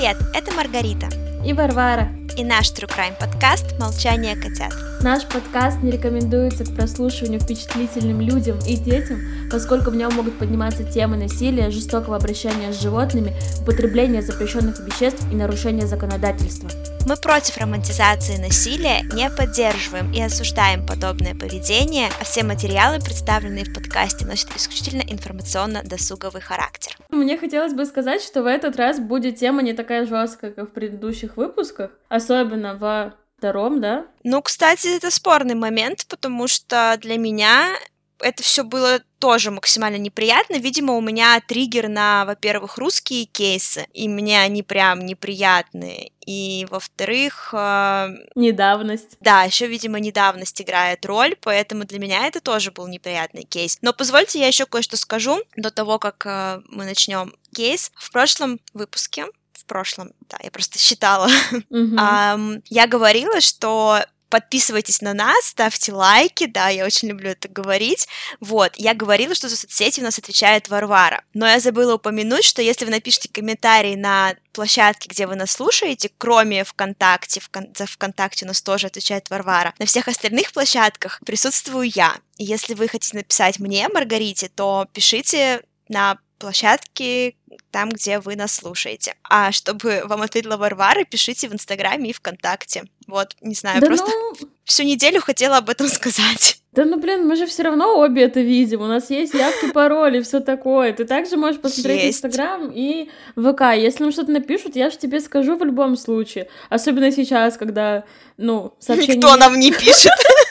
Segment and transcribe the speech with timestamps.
[0.00, 1.10] Привет, это Маргарита.
[1.44, 2.08] И Варвара.
[2.34, 4.72] И наш True Crime подкаст «Молчание котят».
[5.02, 10.84] Наш подкаст не рекомендуется к прослушиванию впечатлительным людям и детям, поскольку в нем могут подниматься
[10.84, 16.70] темы насилия, жестокого обращения с животными, употребления запрещенных веществ и нарушения законодательства.
[17.04, 23.74] Мы против романтизации насилия, не поддерживаем и осуждаем подобное поведение, а все материалы, представленные в
[23.74, 26.96] подкасте, носят исключительно информационно-досуговый характер.
[27.20, 30.72] Мне хотелось бы сказать, что в этот раз будет тема не такая жесткая, как в
[30.72, 34.06] предыдущих выпусках, особенно в втором, да?
[34.24, 37.68] Ну, кстати, это спорный момент, потому что для меня
[38.20, 40.56] это все было тоже максимально неприятно.
[40.56, 46.12] Видимо, у меня триггер на, во-первых, русские кейсы, и мне они прям неприятные.
[46.24, 47.52] И, во-вторых...
[47.52, 48.08] Э...
[48.34, 49.16] Недавность.
[49.20, 53.78] Да, еще, видимо, недавность играет роль, поэтому для меня это тоже был неприятный кейс.
[53.82, 57.92] Но позвольте я еще кое-что скажу до того, как э, мы начнем кейс.
[57.96, 61.28] В прошлом выпуске в прошлом, да, я просто считала.
[61.52, 61.94] Mm-hmm.
[61.94, 68.08] um, я говорила, что подписывайтесь на нас, ставьте лайки, да, я очень люблю это говорить.
[68.40, 72.62] Вот, я говорила, что за соцсети у нас отвечает Варвара, но я забыла упомянуть, что
[72.62, 77.68] если вы напишите комментарий на площадке, где вы нас слушаете, кроме ВКонтакте, вкон...
[77.76, 82.16] за ВКонтакте у нас тоже отвечает Варвара, на всех остальных площадках присутствую я.
[82.38, 87.34] И если вы хотите написать мне, Маргарите, то пишите на площадке,
[87.70, 89.14] там, где вы нас слушаете.
[89.22, 92.84] А чтобы вам ответила Варвара, пишите в Инстаграме и ВКонтакте.
[93.06, 94.48] Вот, не знаю, да просто ну...
[94.64, 96.56] всю неделю хотела об этом сказать.
[96.72, 98.82] Да ну блин, мы же все равно обе это видим.
[98.82, 100.92] У нас есть явки, пароли, все такое.
[100.92, 102.24] Ты также можешь посмотреть есть.
[102.24, 103.62] Инстаграм и ВК.
[103.76, 106.48] Если нам что-то напишут, я же тебе скажу в любом случае.
[106.68, 108.04] Особенно сейчас, когда,
[108.36, 109.16] ну, сообщение...
[109.16, 110.12] Никто нам не пишет.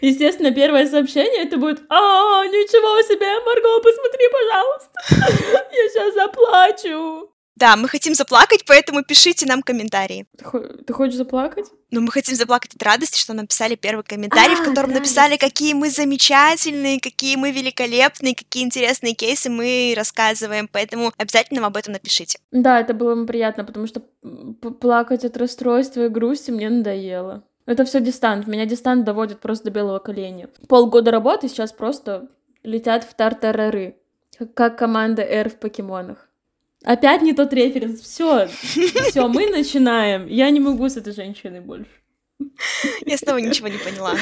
[0.00, 7.30] Естественно, первое сообщение это будет «А, ничего себе, Марго, посмотри, пожалуйста, я сейчас заплачу».
[7.60, 10.26] Да, мы хотим заплакать, поэтому пишите нам комментарии.
[10.38, 11.66] Ты, ты хочешь заплакать?
[11.90, 15.36] Ну, мы хотим заплакать от радости, что написали первый комментарий, а, в котором да, написали,
[15.36, 21.92] какие мы замечательные, какие мы великолепные, какие интересные кейсы мы рассказываем, поэтому обязательно об этом
[21.92, 22.38] напишите.
[22.50, 24.00] Да, это было бы приятно, потому что
[24.80, 27.44] плакать от расстройства и грусти мне надоело.
[27.70, 28.48] Это все дистант.
[28.48, 30.48] Меня дистант доводит просто до белого коленя.
[30.66, 32.26] Полгода работы сейчас просто
[32.64, 33.96] летят в тартарары.
[34.54, 36.28] Как команда R в покемонах.
[36.82, 38.00] Опять не тот референс.
[38.00, 40.26] Все, все, мы начинаем.
[40.26, 41.92] Я не могу с этой женщиной больше.
[43.06, 44.14] Я снова ничего не поняла.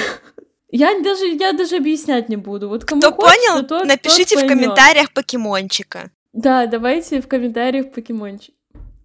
[0.70, 2.68] Я даже, я даже объяснять не буду.
[2.68, 6.10] Вот кому Кто хочется, понял, тот, напишите тот в комментариях покемончика.
[6.34, 8.54] Да, давайте в комментариях покемончик.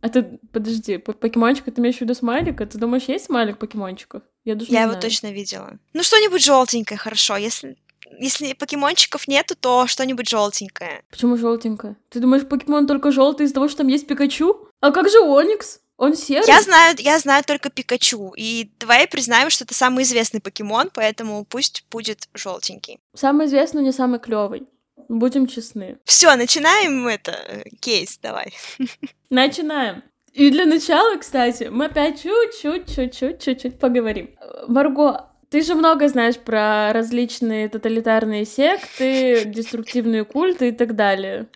[0.02, 2.66] А ты, подожди, покемончик, ты имеешь в виду смайлика?
[2.66, 4.22] Ты думаешь, есть смайлик покемончиков?
[4.46, 5.02] Я, даже я его знаю.
[5.02, 5.78] точно видела.
[5.94, 7.38] Ну, что-нибудь желтенькое, хорошо.
[7.38, 7.78] Если,
[8.20, 11.04] если покемончиков нету, то что-нибудь желтенькое.
[11.10, 11.96] Почему желтенькое?
[12.10, 14.68] Ты думаешь, покемон только желтый из-за того, что там есть Пикачу?
[14.82, 15.80] А как же Оникс?
[15.98, 16.48] Он серый?
[16.48, 18.34] Я знаю, я знаю только Пикачу.
[18.36, 23.00] И давай признаем, что это самый известный покемон, поэтому пусть будет желтенький.
[23.16, 24.68] Самый известный, но не самый клевый.
[25.08, 25.98] Будем честны.
[26.06, 28.54] Все, начинаем это э, кейс, давай.
[29.30, 30.04] Начинаем.
[30.34, 34.32] И для начала, кстати, мы опять чуть-чуть, чуть-чуть, чуть-чуть поговорим.
[34.68, 41.48] Марго, ты же много знаешь про различные тоталитарные секты, деструктивные культы и так далее.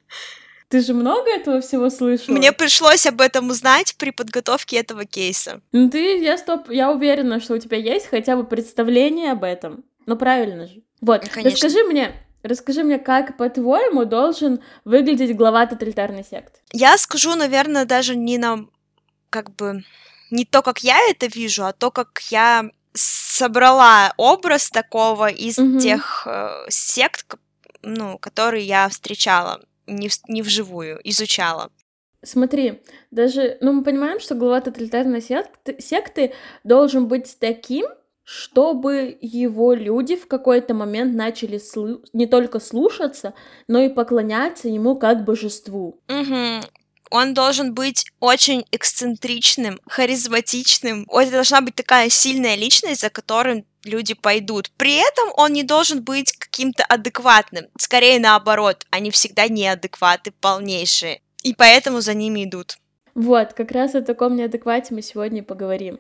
[0.70, 2.36] Ты же много этого всего слышала?
[2.36, 5.62] Мне пришлось об этом узнать при подготовке этого кейса.
[5.72, 9.86] Ну ты, я стоп, я уверена, что у тебя есть хотя бы представление об этом.
[10.06, 10.84] Ну правильно же.
[11.02, 11.68] Вот, Ну, конечно.
[11.68, 12.12] расскажи мне,
[12.48, 16.60] расскажи мне, как, по-твоему, должен выглядеть глава тоталитарной секты?
[16.74, 18.66] Я скажу, наверное, даже не на
[19.30, 19.84] как бы
[20.32, 25.80] не то, как я это вижу, а то, как я собрала образ такого из Мгм.
[25.80, 27.36] тех э, сект,
[27.84, 31.72] ну, которые я встречала не, в- не вживую, изучала.
[32.24, 32.82] Смотри,
[33.12, 37.86] даже, ну, мы понимаем, что глава тоталитарной секты, секты должен быть таким,
[38.28, 43.34] чтобы его люди в какой-то момент начали слу- не только слушаться,
[43.70, 46.02] но и поклоняться ему как божеству.
[46.10, 46.62] Мгм.
[47.10, 51.08] Он должен быть очень эксцентричным, харизматичным.
[51.10, 54.72] Это должна быть такая сильная личность, за которым люди пойдут.
[54.76, 57.68] При этом он не должен быть каким-то адекватным.
[57.80, 61.22] Скорее наоборот, они всегда неадекваты, полнейшие.
[61.44, 62.78] И поэтому за ними идут.
[63.16, 66.00] Вот, как раз о таком неадеквате мы сегодня поговорим.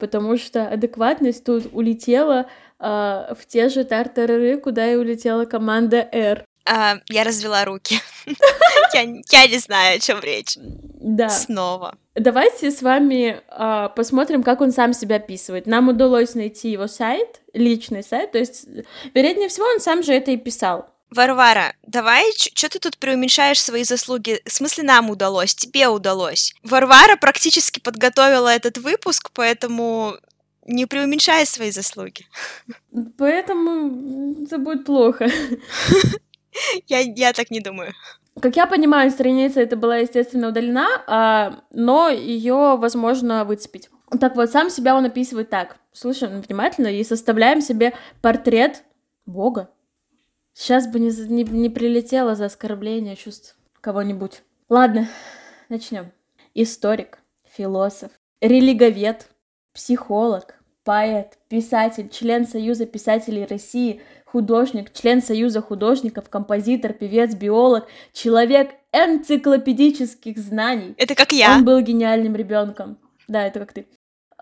[0.00, 2.46] Потому что адекватность тут улетела
[2.78, 6.44] а, в те же тартарары, куда и улетела команда R.
[6.66, 8.00] А, я развела руки.
[8.92, 10.56] Я, я не знаю, о чем речь.
[10.56, 11.28] Да.
[11.28, 11.96] Снова.
[12.16, 15.66] Давайте с вами а, посмотрим, как он сам себя описывает.
[15.66, 18.66] Нам удалось найти его сайт, личный сайт, то есть,
[19.14, 20.90] вероятнее всего, он сам же это и писал.
[21.10, 24.40] Варвара, давай, что ты тут преуменьшаешь свои заслуги?
[24.46, 26.54] В смысле, нам удалось, тебе удалось.
[26.62, 30.14] Варвара практически подготовила этот выпуск, поэтому
[30.66, 32.26] не преуменьшай свои заслуги.
[33.18, 35.28] Поэтому это будет плохо.
[36.88, 37.94] Я, я так не думаю.
[38.40, 43.88] Как я понимаю, страница это была, естественно, удалена, а, но ее возможно выцепить.
[44.20, 45.76] Так вот, сам себя он описывает так.
[45.92, 48.82] Слушаем внимательно и составляем себе портрет
[49.26, 49.70] Бога.
[50.60, 54.42] Сейчас бы не, не, не прилетело за оскорбление чувств кого-нибудь.
[54.68, 55.08] Ладно,
[55.70, 56.12] начнем.
[56.52, 58.10] Историк, философ,
[58.42, 59.26] религовед,
[59.72, 68.72] психолог, поэт, писатель, член Союза писателей России, художник, член Союза художников, композитор, певец, биолог, человек
[68.92, 70.92] энциклопедических знаний.
[70.98, 71.54] Это как я.
[71.54, 72.98] Он был гениальным ребенком.
[73.28, 73.86] Да, это как ты.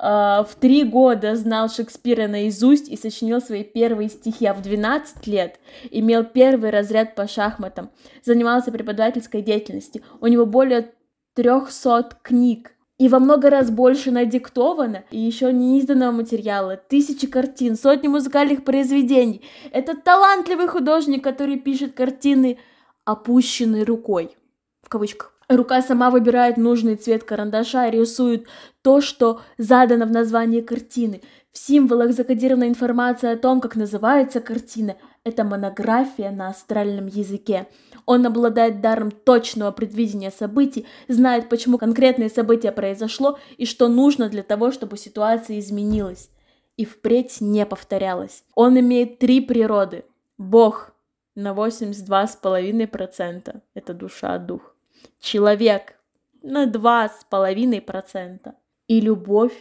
[0.00, 5.26] Uh, в три года знал Шекспира наизусть и сочинил свои первые стихи, а в 12
[5.26, 5.58] лет
[5.90, 7.90] имел первый разряд по шахматам,
[8.24, 10.02] занимался преподавательской деятельностью.
[10.20, 10.92] У него более
[11.34, 17.76] 300 книг, и во много раз больше надиктовано, и еще не изданного материала, тысячи картин,
[17.76, 19.42] сотни музыкальных произведений.
[19.72, 22.58] Это талантливый художник, который пишет картины
[23.04, 24.36] опущенной рукой,
[24.82, 25.37] в кавычках.
[25.48, 28.46] Рука сама выбирает нужный цвет карандаша и рисует
[28.82, 31.22] то, что задано в названии картины.
[31.52, 34.96] В символах закодирована информация о том, как называется картина.
[35.24, 37.66] Это монография на астральном языке.
[38.04, 44.42] Он обладает даром точного предвидения событий, знает, почему конкретное событие произошло и что нужно для
[44.42, 46.28] того, чтобы ситуация изменилась
[46.76, 48.44] и впредь не повторялась.
[48.54, 50.04] Он имеет три природы.
[50.36, 50.92] Бог
[51.34, 53.62] на 82,5%.
[53.74, 54.74] Это душа, дух
[55.20, 55.98] человек
[56.42, 58.54] на 2,5%
[58.88, 59.54] и любовь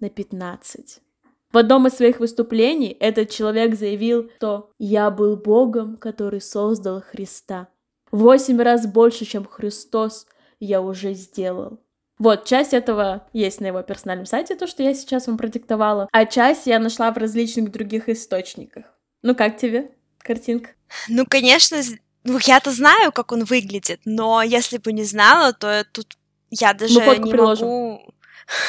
[0.00, 1.00] на 15%.
[1.52, 7.68] В одном из своих выступлений этот человек заявил, что «Я был Богом, который создал Христа.
[8.10, 10.26] Восемь раз больше, чем Христос,
[10.58, 11.78] я уже сделал».
[12.18, 16.26] Вот, часть этого есть на его персональном сайте, то, что я сейчас вам продиктовала, а
[16.26, 18.86] часть я нашла в различных других источниках.
[19.22, 20.70] Ну как тебе картинка?
[21.08, 21.78] Ну, конечно,
[22.24, 26.16] ну, я-то знаю, как он выглядит, но если бы не знала, то тут
[26.50, 27.68] я даже не приложим.
[27.68, 28.14] могу...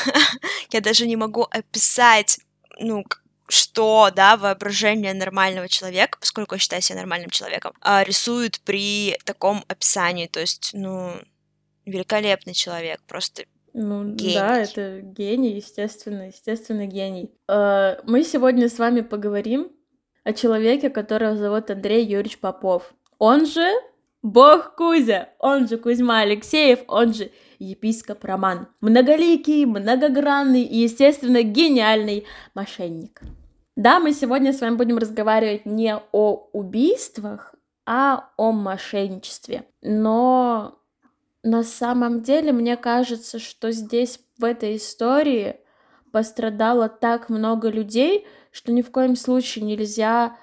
[0.72, 2.40] я даже не могу описать,
[2.80, 3.04] ну,
[3.48, 9.64] что, да, воображение нормального человека, поскольку я считаю себя нормальным человеком, а, рисует при таком
[9.68, 10.28] описании.
[10.28, 11.14] То есть, ну,
[11.86, 13.44] великолепный человек, просто
[13.74, 14.36] ну гений.
[14.36, 17.32] да, это гений, естественно, естественно гений.
[17.48, 19.72] А, мы сегодня с вами поговорим
[20.24, 22.94] о человеке, которого зовут Андрей Юрьевич Попов.
[23.20, 23.66] Он же
[24.22, 28.68] Бог Кузя, он же Кузьма Алексеев, он же епископ Роман.
[28.82, 33.22] Многоликий, многогранный и, естественно, гениальный мошенник.
[33.76, 37.54] Да, мы сегодня с вами будем разговаривать не о убийствах,
[37.86, 39.66] а о мошенничестве.
[39.82, 40.80] Но
[41.44, 45.58] на самом деле мне кажется, что здесь, в этой истории,
[46.12, 50.38] пострадало так много людей, что ни в коем случае нельзя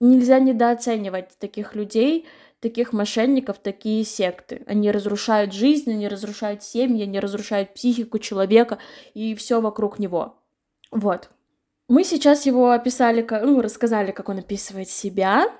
[0.00, 2.26] Нельзя недооценивать таких людей,
[2.60, 4.62] таких мошенников, такие секты.
[4.66, 8.78] Они разрушают жизнь, они разрушают семьи, они разрушают психику человека
[9.14, 10.36] и все вокруг него.
[10.90, 11.30] Вот.
[11.88, 15.50] Мы сейчас его описали, ну, рассказали, как он описывает себя,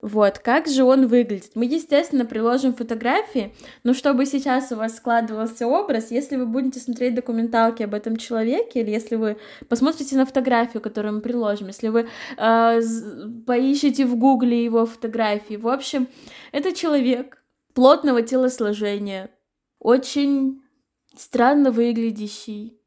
[0.00, 1.50] вот, как же он выглядит?
[1.56, 7.16] Мы, естественно, приложим фотографии, но чтобы сейчас у вас складывался образ, если вы будете смотреть
[7.16, 12.08] документалки об этом человеке, или если вы посмотрите на фотографию, которую мы приложим, если вы
[12.36, 12.80] э,
[13.44, 16.06] поищете в гугле его фотографии, в общем,
[16.52, 17.42] это человек
[17.74, 19.30] плотного телосложения,
[19.80, 20.62] очень
[21.16, 22.80] странно выглядящий,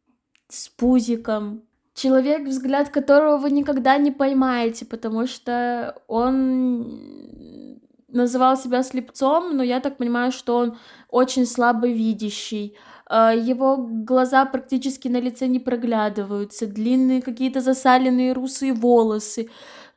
[0.47, 9.55] с пузиком, человек, взгляд которого вы никогда не поймаете, потому что он называл себя слепцом,
[9.55, 10.77] но я так понимаю, что он
[11.09, 12.75] очень слабовидящий.
[13.05, 19.49] А, его глаза практически на лице не проглядываются, длинные какие-то засаленные русые волосы,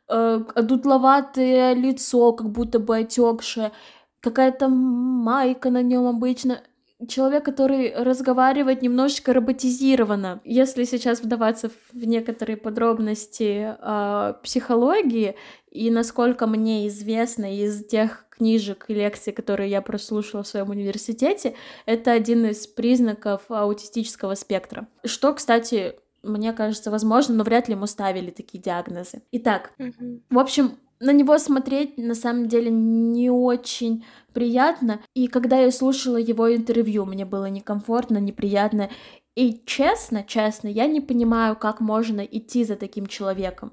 [0.09, 3.73] а, дутловатое лицо, как будто бы отекшее,
[4.21, 6.61] какая-то майка на нем обычно
[7.09, 10.41] человек, который разговаривает немножечко роботизированно.
[10.45, 15.37] Если сейчас вдаваться в некоторые подробности э, психологии,
[15.71, 21.55] и насколько мне известно из тех книжек и лекций, которые я прослушала в своем университете,
[21.87, 24.89] это один из признаков аутистического спектра.
[25.05, 29.23] Что, кстати, мне кажется, возможно, но вряд ли ему ставили такие диагнозы.
[29.33, 30.23] Итак, mm-hmm.
[30.31, 35.01] в общем, на него смотреть на самом деле не очень приятно.
[35.15, 38.89] И когда я слушала его интервью, мне было некомфортно, неприятно.
[39.37, 43.73] И честно, честно, я не понимаю, как можно идти за таким человеком.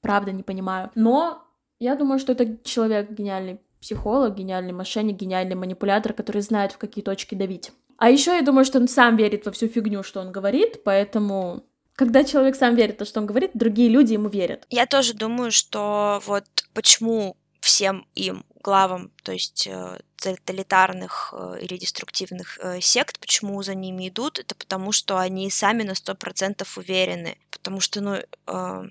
[0.00, 0.90] Правда, не понимаю.
[0.94, 1.42] Но
[1.80, 3.60] я думаю, что это человек гениальный.
[3.80, 7.72] психолог, гениальный мошенник, гениальный манипулятор, который знает, в какие точки давить.
[7.96, 11.64] А еще я думаю, что он сам верит во всю фигню, что он говорит, поэтому
[11.98, 14.64] когда человек сам верит в то, что он говорит, другие люди ему верят.
[14.70, 21.76] Я тоже думаю, что вот почему всем им главам, то есть э, тоталитарных э, или
[21.76, 26.78] деструктивных э, сект, почему за ними идут, это потому, что они сами на сто процентов
[26.78, 28.16] уверены, потому что, ну,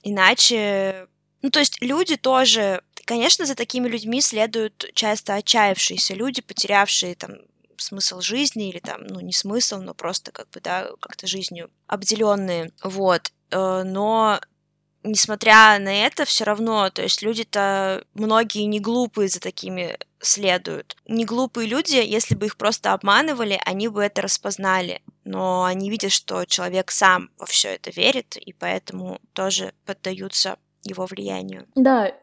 [0.03, 1.07] иначе...
[1.41, 7.37] Ну, то есть люди тоже, конечно, за такими людьми следуют часто отчаявшиеся люди, потерявшие там
[7.77, 12.71] смысл жизни или там, ну, не смысл, но просто как бы, да, как-то жизнью обделенные,
[12.83, 13.31] вот.
[13.51, 14.39] Но
[15.03, 20.97] несмотря на это, все равно, то есть люди-то, многие не глупые за такими следуют.
[21.05, 25.01] Не глупые люди, если бы их просто обманывали, они бы это распознали.
[25.23, 30.57] Но они видят, что человек сам во все это верит, и поэтому тоже поддаются
[30.87, 31.65] его влиянию.
[31.75, 32.13] Да,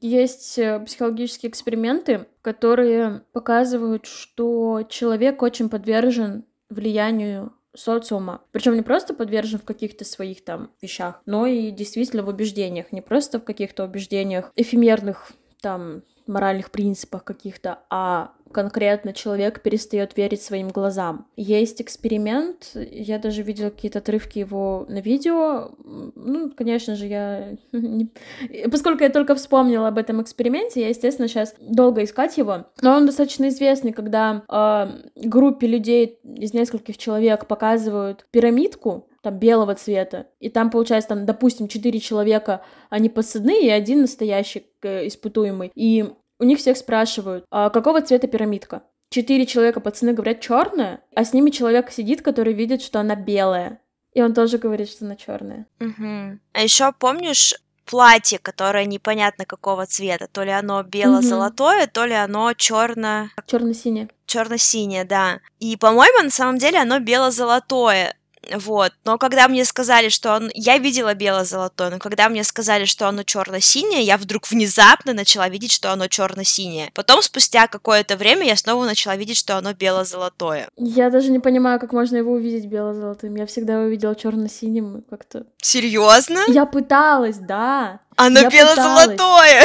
[0.00, 8.40] есть э, психологические эксперименты, которые показывают, что человек очень подвержен влиянию социума.
[8.52, 12.92] Причем не просто подвержен в каких-то своих там вещах, но и действительно в убеждениях.
[12.92, 20.40] Не просто в каких-то убеждениях эфемерных там моральных принципах каких-то, а конкретно человек перестает верить
[20.40, 21.26] своим глазам.
[21.36, 25.72] Есть эксперимент, я даже видела какие-то отрывки его на видео.
[25.84, 27.56] Ну, конечно же, я...
[28.70, 32.66] Поскольку я только вспомнила об этом эксперименте, я, естественно, сейчас долго искать его.
[32.80, 39.74] Но он достаточно известный, когда э, группе людей из нескольких человек показывают пирамидку, там, белого
[39.74, 40.26] цвета.
[40.38, 45.72] И там, получается, там, допустим, четыре человека, они подсадные, и один настоящий э, испытуемый.
[45.74, 48.82] И у них всех спрашивают, а какого цвета пирамидка?
[49.10, 53.80] Четыре человека, пацаны, говорят черная, а с ними человек сидит, который видит, что она белая.
[54.12, 55.66] И он тоже говорит, что она черная.
[55.80, 56.38] Угу.
[56.52, 61.90] А еще помнишь платье, которое непонятно какого цвета, то ли оно бело-золотое, угу.
[61.92, 63.28] то ли оно черно...
[63.46, 64.08] Черно-синее.
[64.26, 65.40] Черно-синее, да.
[65.58, 68.16] И, по-моему, на самом деле оно бело-золотое.
[68.56, 68.92] Вот.
[69.04, 70.50] Но когда мне сказали, что он...
[70.54, 75.72] Я видела бело-золотое, но когда мне сказали, что оно черно-синее, я вдруг внезапно начала видеть,
[75.72, 76.90] что оно черно-синее.
[76.94, 80.68] Потом, спустя какое-то время, я снова начала видеть, что оно бело-золотое.
[80.76, 83.34] Я даже не понимаю, как можно его увидеть бело-золотым.
[83.36, 85.46] Я всегда его видела черно-синим как-то.
[85.62, 86.40] Серьезно?
[86.48, 88.00] Я пыталась, да.
[88.16, 89.62] Оно бело-золотое!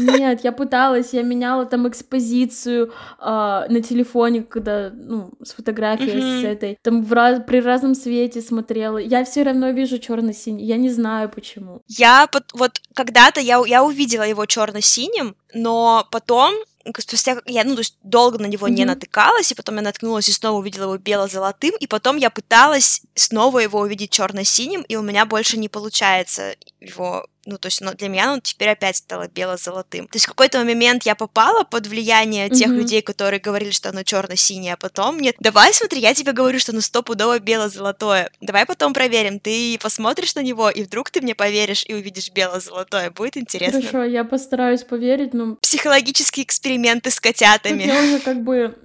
[0.00, 6.40] Нет, я пыталась, я меняла там экспозицию э, на телефоне, когда, ну, с фотографией mm-hmm.
[6.42, 8.98] с этой, там в раз, при разном свете смотрела.
[8.98, 11.82] Я все равно вижу черно-синий, я не знаю почему.
[11.88, 16.54] Я вот когда-то я, я увидела его черно-синим, но потом
[16.98, 18.72] спустя я, ну, то есть долго на него mm-hmm.
[18.72, 23.02] не натыкалась, и потом я наткнулась и снова увидела его бело-золотым, и потом я пыталась
[23.14, 27.94] снова его увидеть черно-синим, и у меня больше не получается его ну, то есть, но
[27.94, 30.06] для меня оно теперь опять стало бело-золотым.
[30.06, 32.76] То есть в какой-то момент я попала под влияние тех mm-hmm.
[32.76, 36.72] людей, которые говорили, что оно черно-синее, а потом нет, давай смотри, я тебе говорю, что
[36.72, 38.30] оно стопудово бело-золотое.
[38.42, 43.10] Давай потом проверим, ты посмотришь на него, и вдруг ты мне поверишь и увидишь бело-золотое.
[43.10, 43.80] Будет интересно.
[43.80, 45.56] Хорошо, я постараюсь поверить, но...
[45.56, 47.84] Психологические эксперименты с котятами.
[47.84, 48.76] Тут я уже как бы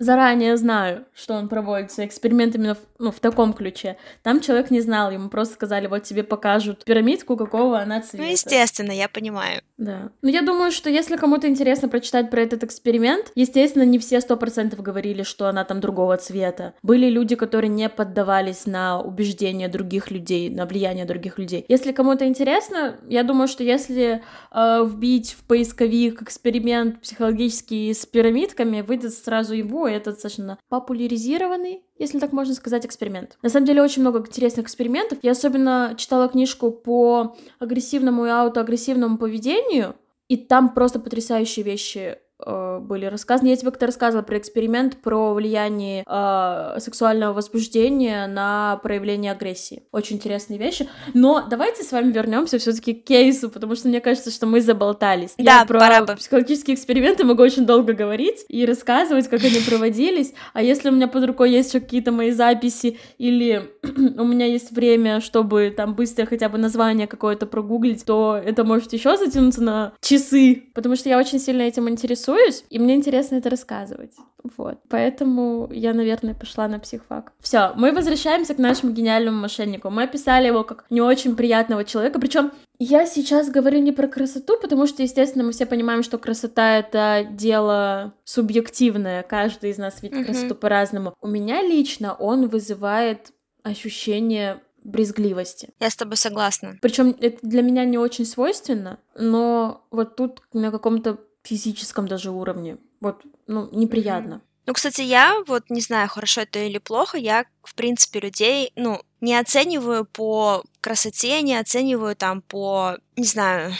[0.00, 3.96] заранее знаю, что он проводится, эксперимент именно в, ну, в таком ключе.
[4.22, 8.24] Там человек не знал, ему просто сказали, вот тебе покажут пирамидку, какого она цвета.
[8.24, 9.62] Ну, естественно, я понимаю.
[9.80, 10.12] Да.
[10.20, 14.36] Но я думаю, что если кому-то интересно прочитать про этот эксперимент, естественно, не все сто
[14.36, 16.74] процентов говорили, что она там другого цвета.
[16.82, 21.64] Были люди, которые не поддавались на убеждения других людей, на влияние других людей.
[21.66, 24.22] Если кому-то интересно, я думаю, что если
[24.52, 32.18] э, вбить в поисковик эксперимент психологический с пирамидками, выйдет сразу его, это достаточно популяризированный, если
[32.18, 33.38] так можно сказать, эксперимент.
[33.42, 35.18] На самом деле очень много интересных экспериментов.
[35.22, 39.94] Я особенно читала книжку по агрессивному и аутоагрессивному поведению,
[40.26, 43.48] и там просто потрясающие вещи Э, были рассказаны.
[43.48, 49.82] Я тебе как-то рассказывала про эксперимент про влияние э, сексуального возбуждения на проявление агрессии.
[49.92, 50.88] Очень интересные вещи.
[51.14, 55.34] Но давайте с вами вернемся все-таки к кейсу, потому что мне кажется, что мы заболтались.
[55.38, 56.16] Да, Я про пора бы.
[56.16, 60.32] психологические эксперименты могу очень долго говорить и рассказывать, как они проводились.
[60.52, 64.72] А если у меня под рукой есть еще какие-то мои записи или у меня есть
[64.72, 69.92] время, чтобы там быстро хотя бы название какое-то прогуглить, то это может еще затянуться на
[70.00, 74.12] часы, потому что я очень сильно этим интересуюсь интересуюсь, и мне интересно это рассказывать.
[74.56, 74.78] Вот.
[74.88, 77.32] Поэтому я, наверное, пошла на психфак.
[77.40, 79.90] Все, мы возвращаемся к нашему гениальному мошеннику.
[79.90, 82.18] Мы описали его как не очень приятного человека.
[82.18, 86.78] Причем я сейчас говорю не про красоту, потому что, естественно, мы все понимаем, что красота
[86.78, 89.22] это дело субъективное.
[89.22, 90.24] Каждый из нас видит mm-hmm.
[90.24, 91.14] красоту по-разному.
[91.20, 93.32] У меня лично он вызывает
[93.62, 95.68] ощущение брезгливости.
[95.78, 96.78] Я с тобой согласна.
[96.80, 102.78] Причем это для меня не очень свойственно, но вот тут на каком-то физическом даже уровне.
[103.00, 104.42] Вот, ну, неприятно.
[104.66, 109.00] Ну, кстати, я вот не знаю, хорошо это или плохо, я, в принципе, людей, ну,
[109.20, 113.72] не оцениваю по красоте, не оцениваю там по, не знаю,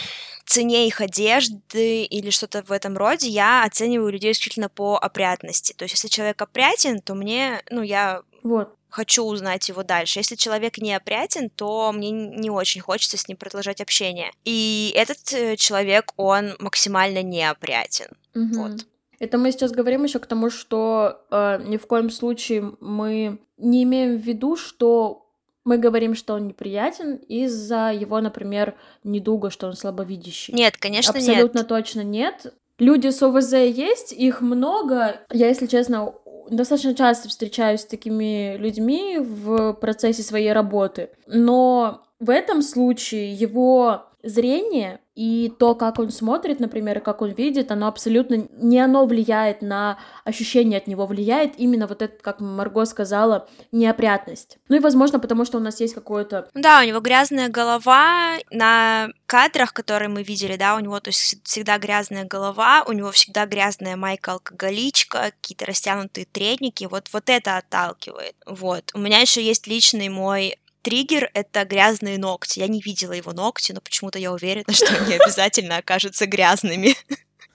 [0.45, 5.73] цене их одежды или что-то в этом роде, я оцениваю людей исключительно по опрятности.
[5.73, 8.75] То есть, если человек опрятен, то мне, ну, я вот.
[8.91, 10.19] Хочу узнать его дальше.
[10.19, 14.31] Если человек не опрятен, то мне не очень хочется с ним продолжать общение.
[14.45, 18.07] И этот э, человек, он максимально неопрятен.
[18.35, 18.61] Угу.
[18.61, 18.85] Вот.
[19.19, 23.83] Это мы сейчас говорим еще к тому, что э, ни в коем случае мы не
[23.83, 25.27] имеем в виду, что
[25.63, 30.53] мы говорим, что он неприятен из-за его, например, недуга, что он слабовидящий.
[30.53, 31.67] Нет, конечно, Абсолютно нет.
[31.67, 32.53] точно нет.
[32.79, 35.21] Люди с ОВЗ есть, их много.
[35.29, 36.15] Я, если честно,
[36.51, 41.09] достаточно часто встречаюсь с такими людьми в процессе своей работы.
[41.25, 47.31] Но в этом случае его зрение и то, как он смотрит, например, и как он
[47.31, 52.39] видит, оно абсолютно не оно влияет на ощущение от него, влияет именно вот это, как
[52.39, 54.57] Марго сказала, неопрятность.
[54.69, 56.47] Ну и, возможно, потому что у нас есть какое-то...
[56.53, 61.43] Да, у него грязная голова на кадрах, которые мы видели, да, у него то есть
[61.43, 68.35] всегда грязная голова, у него всегда грязная майка-алкоголичка, какие-то растянутые треники, вот, вот это отталкивает,
[68.45, 68.91] вот.
[68.93, 72.59] У меня еще есть личный мой Триггер— это грязные ногти.
[72.59, 76.95] Я не видела его ногти, но почему-то я уверена, что они обязательно окажутся грязными.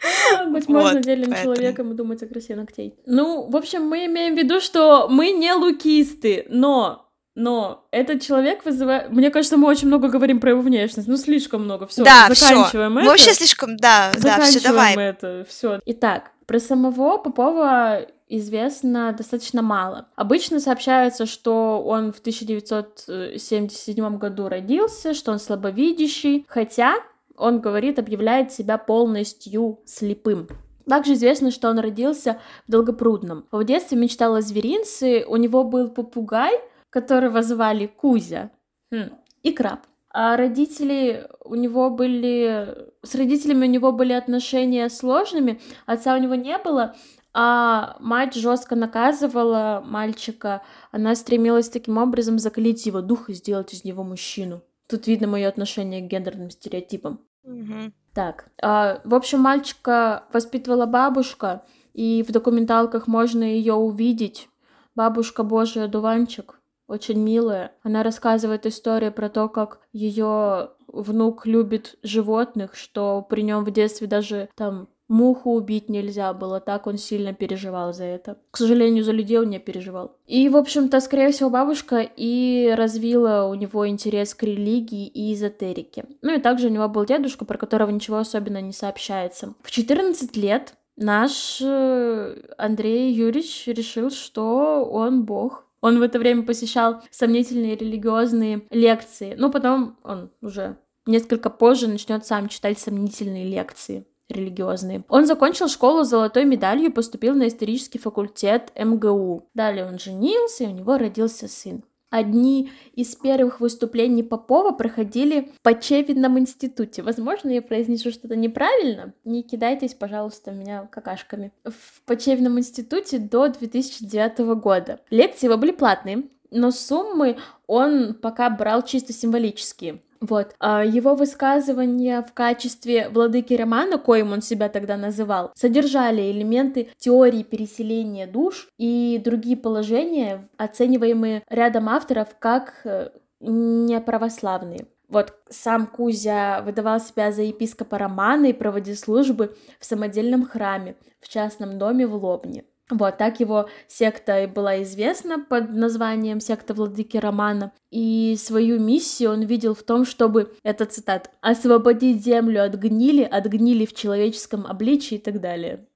[0.51, 2.95] Быть можно отдельным человеком и думать о красе ногтей.
[3.07, 7.03] Ну, в общем, мы имеем в виду, что мы не лукисты, но
[7.37, 9.11] но этот человек вызывает...
[9.11, 11.07] Мне кажется, мы очень много говорим про его внешность.
[11.07, 11.87] Ну, слишком много.
[11.87, 12.81] Все, да, заканчиваем всё.
[12.81, 12.89] это.
[12.89, 14.97] Мы вообще слишком, да, да, все, давай.
[14.97, 15.79] это, все.
[15.85, 20.09] Итак, про самого Попова известно достаточно мало.
[20.17, 26.97] Обычно сообщается, что он в 1977 году родился, что он слабовидящий, хотя
[27.37, 30.49] он говорит, объявляет себя полностью слепым.
[30.89, 33.47] Также известно, что он родился в Долгопрудном.
[33.51, 38.51] В детстве мечтал о зверинце, у него был попугай, которого звали Кузя,
[38.93, 39.11] хм.
[39.43, 39.81] и краб.
[40.11, 42.87] А родители у него были...
[43.03, 46.95] С родителями у него были отношения сложными, отца у него не было,
[47.39, 50.63] а мать жестко наказывала мальчика.
[50.91, 54.63] Она стремилась таким образом закалить его дух и сделать из него мужчину.
[54.89, 57.21] Тут видно мое отношение к гендерным стереотипам.
[57.45, 57.93] Угу.
[58.15, 64.49] Так, а, в общем, мальчика воспитывала бабушка, и в документалках можно ее увидеть.
[64.95, 67.73] Бабушка Божий дуванчик, очень милая.
[67.83, 74.07] Она рассказывает историю про то, как ее внук любит животных, что при нем в детстве
[74.07, 78.39] даже там Муху убить нельзя было, так он сильно переживал за это.
[78.51, 80.17] К сожалению, за людей он не переживал.
[80.27, 86.07] И, в общем-то, скорее всего, бабушка и развила у него интерес к религии и эзотерике.
[86.23, 89.55] Ну и также у него был дедушка, про которого ничего особенно не сообщается.
[89.63, 95.67] В 14 лет наш э, Андрей Юрьевич решил, что он бог.
[95.83, 99.37] Он в это время посещал сомнительные религиозные лекции.
[99.39, 105.05] Ну, потом он уже несколько позже начнет сам читать сомнительные лекции религиозные.
[105.09, 109.49] Он закончил школу с золотой медалью и поступил на исторический факультет МГУ.
[109.55, 111.83] Далее он женился, и у него родился сын.
[112.09, 117.03] Одни из первых выступлений Попова проходили в Почевинном институте.
[117.03, 119.13] Возможно, я произнесу что-то неправильно.
[119.25, 121.53] Не кидайтесь, пожалуйста, меня какашками.
[121.65, 125.01] В Почевинном институте до 2009 года.
[125.11, 130.01] Лекции его были платные, но суммы он пока брал чисто символические.
[130.21, 130.55] Вот.
[130.59, 137.43] А его высказывания в качестве владыки романа, коим он себя тогда называл, содержали элементы теории
[137.43, 144.87] переселения душ и другие положения, оцениваемые рядом авторов как э, неправославные.
[145.09, 151.29] Вот сам Кузя выдавал себя за епископа Романа и проводил службы в самодельном храме в
[151.29, 152.65] частном доме в Лобне.
[152.89, 157.73] Вот, так его секта и была известна под названием секта Владыки Романа.
[157.91, 163.47] И свою миссию он видел в том, чтобы, это цитат, «освободить землю от гнили, от
[163.47, 165.87] гнили в человеческом обличии» и так далее.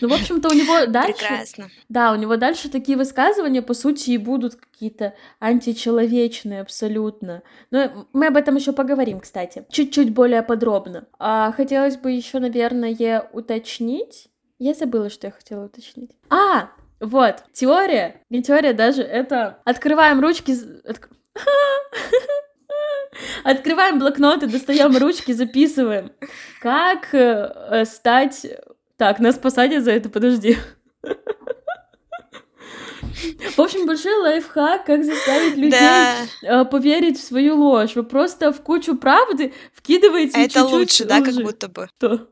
[0.00, 1.18] Ну, в общем-то, у него дальше...
[1.18, 1.70] Прекрасно.
[1.88, 7.42] Да, у него дальше такие высказывания, по сути, и будут какие-то античеловечные абсолютно.
[7.70, 11.08] Но мы об этом еще поговорим, кстати, чуть-чуть более подробно.
[11.18, 16.10] А хотелось бы еще, наверное, уточнить, я забыла, что я хотела уточнить.
[16.30, 20.54] А, вот, теория, не теория даже, это открываем ручки...
[20.84, 21.08] Отк...
[23.44, 26.12] Открываем блокноты, достаем ручки, записываем.
[26.60, 28.46] Как э, стать...
[28.96, 30.56] Так, нас посадят за это, подожди.
[33.56, 36.14] В общем, большой лайфхак, как заставить людей да.
[36.42, 37.96] Э, поверить в свою ложь.
[37.96, 41.88] Вы просто в кучу правды вкидываете Это лучше, да, как будто бы.
[41.96, 42.28] Что?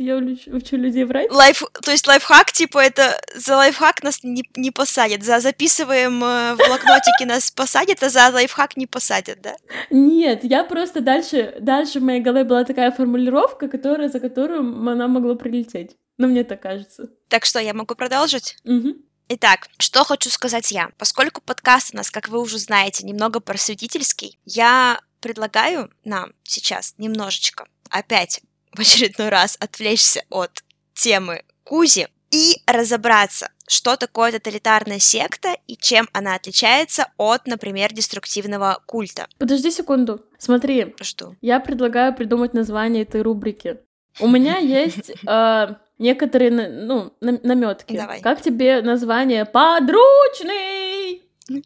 [0.00, 1.30] Что я учу, учу людей врать.
[1.30, 6.54] Лайф, то есть лайфхак, типа, это за лайфхак нас не, не посадят, за записываем э,
[6.54, 9.56] в блокнотике нас посадят, а за лайфхак не посадят, да?
[9.90, 15.08] Нет, я просто дальше, дальше в моей голове была такая формулировка, которая, за которую она
[15.08, 15.96] могла прилететь.
[16.18, 17.08] Ну, мне так кажется.
[17.28, 18.56] Так что, я могу продолжить?
[18.64, 18.96] Угу.
[19.28, 20.90] Итак, что хочу сказать я.
[20.98, 27.66] Поскольку подкаст у нас, как вы уже знаете, немного просветительский, я предлагаю нам сейчас немножечко
[27.90, 28.40] опять
[28.72, 30.62] в очередной раз отвлечься от
[30.94, 38.82] темы Кузи и разобраться, что такое тоталитарная секта и чем она отличается от, например, деструктивного
[38.86, 39.26] культа.
[39.38, 40.24] Подожди секунду.
[40.38, 40.94] Смотри.
[41.00, 41.34] Что?
[41.40, 43.78] Я предлагаю придумать название этой рубрики.
[44.20, 47.96] У меня есть э, некоторые, ну, наметки.
[47.96, 48.20] Давай.
[48.20, 51.22] Как тебе название подручный?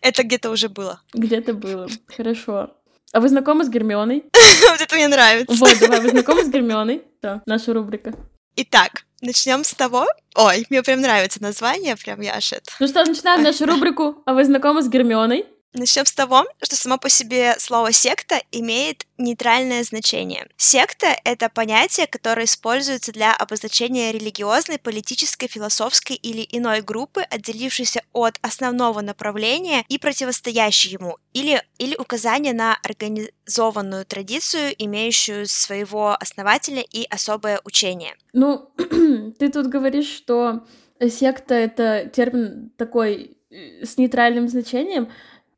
[0.00, 1.00] Это где-то уже было.
[1.12, 1.88] Где-то было.
[2.16, 2.76] Хорошо.
[3.14, 4.24] А вы знакомы с Гермионой?
[4.70, 5.54] Вот это мне нравится.
[5.54, 7.02] Вот, давай, вы знакомы с Гермионой?
[7.22, 8.12] Да, наша рубрика.
[8.56, 10.06] Итак, начнем с того.
[10.34, 12.66] Ой, мне прям нравится название, прям яшет.
[12.80, 14.22] Ну что, начинаем нашу рубрику.
[14.26, 15.46] А вы знакомы с Гермионой?
[15.74, 20.46] Начнем с того, что само по себе слово секта имеет нейтральное значение.
[20.56, 28.38] Секта— это понятие, которое используется для обозначения религиозной, политической, философской или иной группы, отделившейся от
[28.40, 37.04] основного направления и противостоящей ему, или, или указание на организованную традицию, имеющую своего основателя и
[37.10, 38.14] особое учение.
[38.32, 38.70] Ну,
[39.38, 40.64] ты тут говоришь, что
[41.10, 45.08] секта— это термин такой э, с нейтральным значением,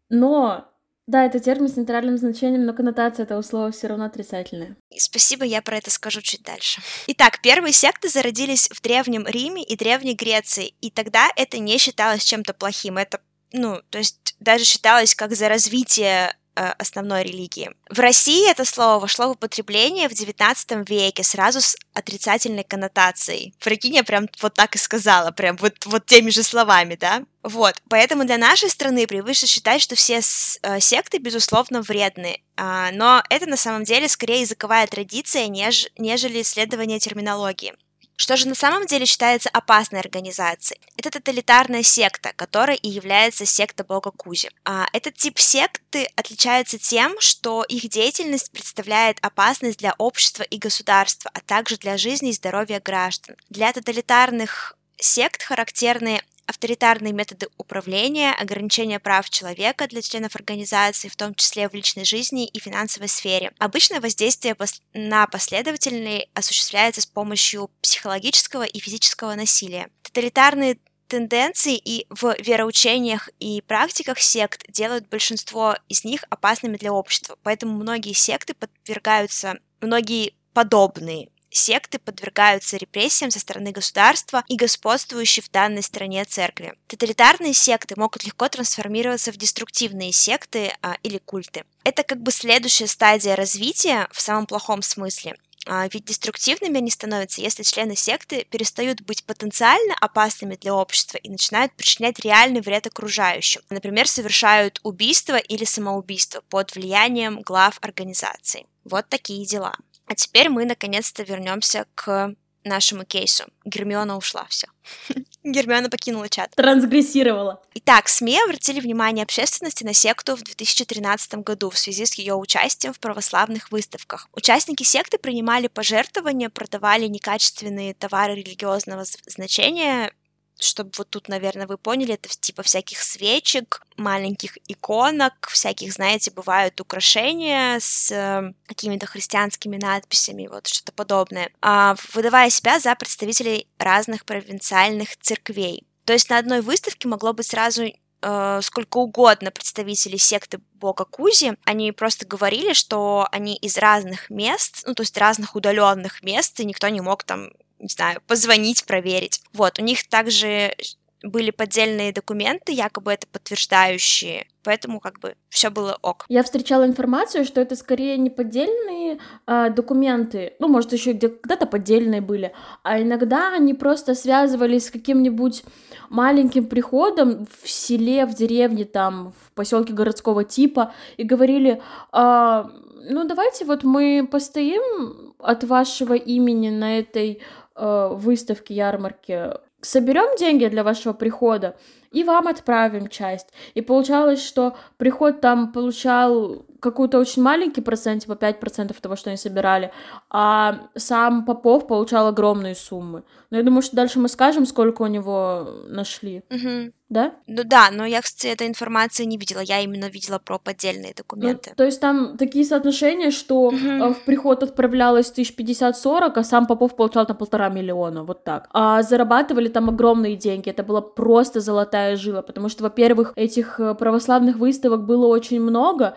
[0.08, 0.72] но
[1.06, 4.76] да, это термин с нейтральным значением, но коннотация этого слова все равно отрицательная.
[4.96, 6.80] Спасибо, я про это скажу чуть дальше.
[7.06, 12.24] Итак, первые секты зародились в Древнем Риме и Древней Греции, и тогда это не считалось
[12.24, 12.98] чем-то плохим.
[12.98, 13.20] Это,
[13.52, 17.70] ну, то есть даже считалось как за развитие основной религии.
[17.90, 23.54] В России это слово вошло в употребление в XIX веке сразу с отрицательной коннотацией.
[23.60, 27.22] Прикинь, я прям вот так и сказала, прям вот, вот теми же словами, да?
[27.42, 30.20] Вот, поэтому для нашей страны привычно считать, что все
[30.62, 36.42] э, секты, безусловно, вредны, а, но это на самом деле скорее языковая традиция, неж, нежели
[36.42, 37.74] исследование терминологии.
[38.16, 40.80] Что же на самом деле считается опасной организацией?
[40.96, 44.50] Это тоталитарная секта, которая и является секта бога Кузи.
[44.64, 51.30] А этот тип секты отличается тем, что их деятельность представляет опасность для общества и государства,
[51.34, 53.36] а также для жизни и здоровья граждан.
[53.50, 61.34] Для тоталитарных сект характерны авторитарные методы управления, ограничения прав человека для членов организации, в том
[61.34, 63.52] числе в личной жизни и финансовой сфере.
[63.58, 64.56] Обычно воздействие
[64.94, 69.88] на последовательные осуществляется с помощью психологического и физического насилия.
[70.02, 70.78] Тоталитарные
[71.08, 77.76] тенденции и в вероучениях и практиках сект делают большинство из них опасными для общества, поэтому
[77.76, 85.82] многие секты подвергаются, многие подобные секты подвергаются репрессиям со стороны государства и господствующей в данной
[85.82, 86.74] стране церкви.
[86.86, 91.64] Тоталитарные секты могут легко трансформироваться в деструктивные секты а, или культы.
[91.84, 95.36] Это как бы следующая стадия развития в самом плохом смысле.
[95.68, 101.28] А, ведь деструктивными они становятся, если члены секты перестают быть потенциально опасными для общества и
[101.28, 103.62] начинают причинять реальный вред окружающим.
[103.68, 108.66] Например, совершают убийство или самоубийство под влиянием глав организации.
[108.84, 109.74] Вот такие дела.
[110.06, 112.34] А теперь мы наконец-то вернемся к
[112.66, 113.44] нашему кейсу.
[113.64, 114.68] Гермиона ушла, все.
[115.44, 116.50] Гермиона покинула чат.
[116.56, 117.62] Трансгрессировала.
[117.74, 122.92] Итак, СМИ обратили внимание общественности на секту в 2013 году в связи с ее участием
[122.92, 124.28] в православных выставках.
[124.32, 130.12] Участники секты принимали пожертвования, продавали некачественные товары религиозного значения
[130.58, 136.80] чтобы вот тут, наверное, вы поняли, это типа всяких свечек, маленьких иконок, всяких, знаете, бывают
[136.80, 144.24] украшения с э, какими-то христианскими надписями, вот что-то подобное, а, выдавая себя за представителей разных
[144.24, 145.86] провинциальных церквей.
[146.04, 147.84] То есть на одной выставке могло быть сразу
[148.22, 154.84] э, сколько угодно представителей секты бога Кузи, они просто говорили, что они из разных мест,
[154.86, 159.42] ну то есть разных удаленных мест, и никто не мог там не знаю, позвонить, проверить.
[159.52, 160.74] Вот, у них также
[161.22, 166.24] были поддельные документы, якобы это подтверждающие, поэтому как бы все было ок.
[166.28, 172.20] Я встречала информацию, что это скорее не поддельные а, документы, ну, может, еще когда-то поддельные
[172.20, 175.64] были, а иногда они просто связывались с каким-нибудь
[176.08, 182.70] маленьким приходом в селе, в деревне, там, в поселке городского типа, и говорили, а,
[183.08, 187.40] ну, давайте вот мы постоим от вашего имени на этой
[187.76, 191.76] э, выставке, ярмарке, соберем деньги для вашего прихода,
[192.10, 193.48] и вам отправим часть.
[193.74, 199.36] И получалось, что приход там получал какой-то очень маленький процент, типа 5% того, что они
[199.36, 199.90] собирали,
[200.30, 203.22] а сам Попов получал огромные суммы.
[203.50, 206.42] Но я думаю, что дальше мы скажем, сколько у него нашли.
[206.50, 206.92] Мгм.
[207.08, 207.34] Да?
[207.46, 209.60] Ну да, но я, кстати, этой информации не видела.
[209.60, 211.72] Я именно видела про поддельные Ну, документы.
[211.76, 216.96] то есть там такие соотношения, что э, в приход отправлялось тысяч пятьдесят-сорок, а сам Попов
[216.96, 218.68] получал на полтора миллиона, вот так.
[218.72, 223.94] А зарабатывали там огромные деньги, это была просто золотая жила, потому что, во-первых, этих э,
[223.94, 226.16] православных выставок было очень много,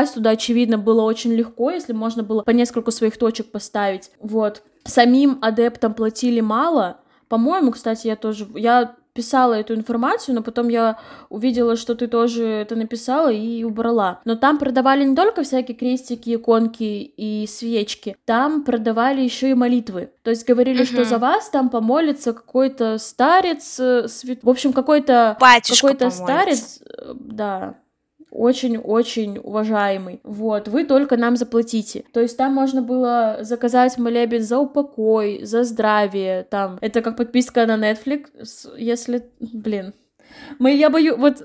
[0.00, 4.62] попасть туда, очевидно, было очень легко, если можно было по несколько своих точек поставить, вот.
[4.84, 10.96] Самим адептам платили мало, по-моему, кстати, я тоже, я писала эту информацию, но потом я
[11.30, 14.20] увидела, что ты тоже это написала и убрала.
[14.24, 20.10] Но там продавали не только всякие крестики, иконки и свечки, там продавали еще и молитвы.
[20.22, 21.04] То есть говорили, что Мгм.
[21.04, 26.24] за вас там помолится какой-то старец, э, свят- в общем, какой-то Батюшка какой-то помолится.
[26.24, 27.74] старец, э, да,
[28.30, 30.20] очень-очень уважаемый.
[30.22, 32.04] Вот, вы только нам заплатите.
[32.12, 36.78] То есть там можно было заказать молебен за упокой, за здравие, там.
[36.80, 38.26] Это как подписка на Netflix,
[38.76, 39.24] если...
[39.40, 39.92] Блин.
[40.58, 41.16] Мы, я боюсь...
[41.16, 41.42] Вот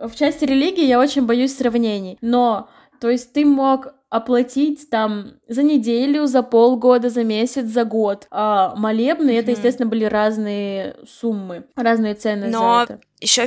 [0.00, 2.18] в части религии я очень боюсь сравнений.
[2.20, 2.68] Но,
[3.00, 8.26] то есть ты мог оплатить там за неделю, за полгода, за месяц, за год.
[8.30, 9.56] А молебны, это, Мгм.
[9.56, 13.00] естественно, были разные суммы, разные цены Но за это.
[13.20, 13.46] еще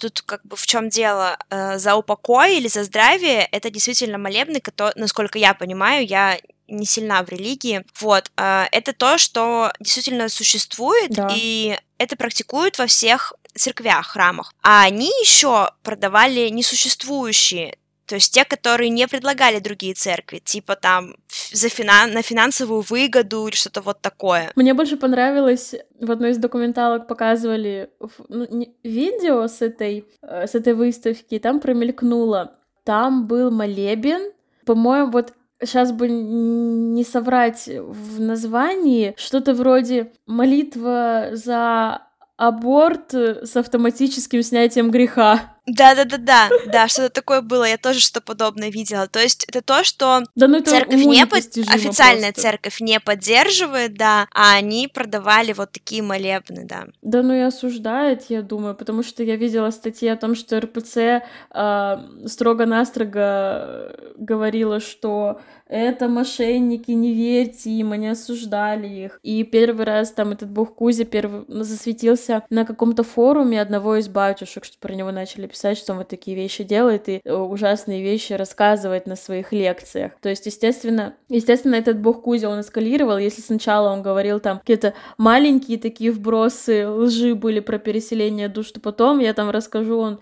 [0.00, 4.60] тут как бы в чем дело э, за упокой или за здравие это действительно молебны,
[4.60, 7.84] который, насколько я понимаю, я не сильна в религии.
[8.00, 11.28] Вот э, это то, что действительно существует Да.
[11.32, 14.54] и это практикуют во всех церквях, храмах.
[14.62, 17.76] А они еще продавали несуществующие
[18.08, 21.14] то есть те, которые не предлагали другие церкви, типа там
[21.52, 24.50] за финан- на финансовую выгоду или что-то вот такое.
[24.56, 27.90] Мне больше понравилось, в одной из документалок показывали
[28.28, 32.54] ну, не- видео с этой, э, с этой выставки, там промелькнуло.
[32.84, 34.32] Там был молебен,
[34.64, 42.02] по-моему, вот сейчас бы не соврать в названии, что-то вроде молитва за
[42.36, 45.56] аборт с автоматическим снятием греха.
[45.68, 49.06] Да-да-да-да, да, что-то такое было, я тоже что подобное видела.
[49.06, 51.38] То есть это то, что Да ну это церковь не под...
[51.38, 52.42] официальная просто.
[52.42, 56.86] церковь не поддерживает, да, а они продавали вот такие молебны, да.
[57.02, 61.22] Да, ну и осуждает, я думаю, потому что я видела статьи о том, что РПЦ
[61.50, 69.20] а, строго-настрого говорила, что это мошенники, не верьте им, они осуждали их.
[69.22, 74.64] И первый раз там этот бог Кузя первый засветился на каком-то форуме одного из батюшек,
[74.64, 78.32] что про него начали писать, что он вот такие вещи делает и э, ужасные вещи
[78.32, 80.12] рассказывает на своих лекциях.
[80.20, 84.94] То есть, естественно, естественно, этот бог Кузя, он эскалировал, если сначала он говорил там какие-то
[85.18, 90.20] маленькие такие вбросы лжи были про переселение душ, то потом я там расскажу, он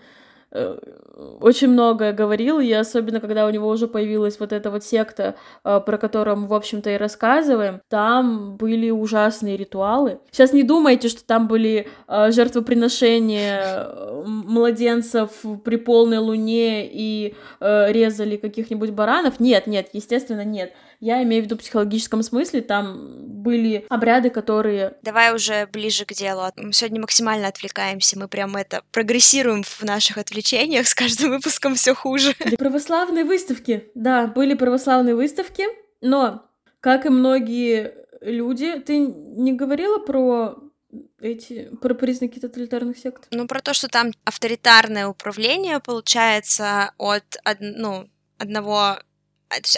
[0.51, 5.81] очень многое говорил, и особенно, когда у него уже появилась вот эта вот секта, э,
[5.85, 10.19] про которую мы, в общем-то, и рассказываем, там были ужасные ритуалы.
[10.31, 15.31] Сейчас не думайте, что там были э, жертвоприношения э, младенцев
[15.63, 19.39] при полной луне и э, резали каких-нибудь баранов.
[19.39, 20.71] Нет, нет, естественно, нет.
[20.99, 24.97] Я имею в виду в психологическом смысле, там были обряды, которые...
[25.03, 26.43] Давай уже ближе к делу.
[26.57, 31.93] Мы сегодня максимально отвлекаемся, мы прям это прогрессируем в наших отвлечениях, с каждым выпуском все
[31.93, 32.35] хуже.
[32.57, 35.65] Православные выставки, да, были православные выставки,
[36.01, 36.45] но,
[36.79, 40.57] как и многие люди, ты не говорила про
[41.21, 43.27] эти, про признаки тоталитарных сект?
[43.31, 48.97] Ну, про то, что там авторитарное управление получается от, ну, одного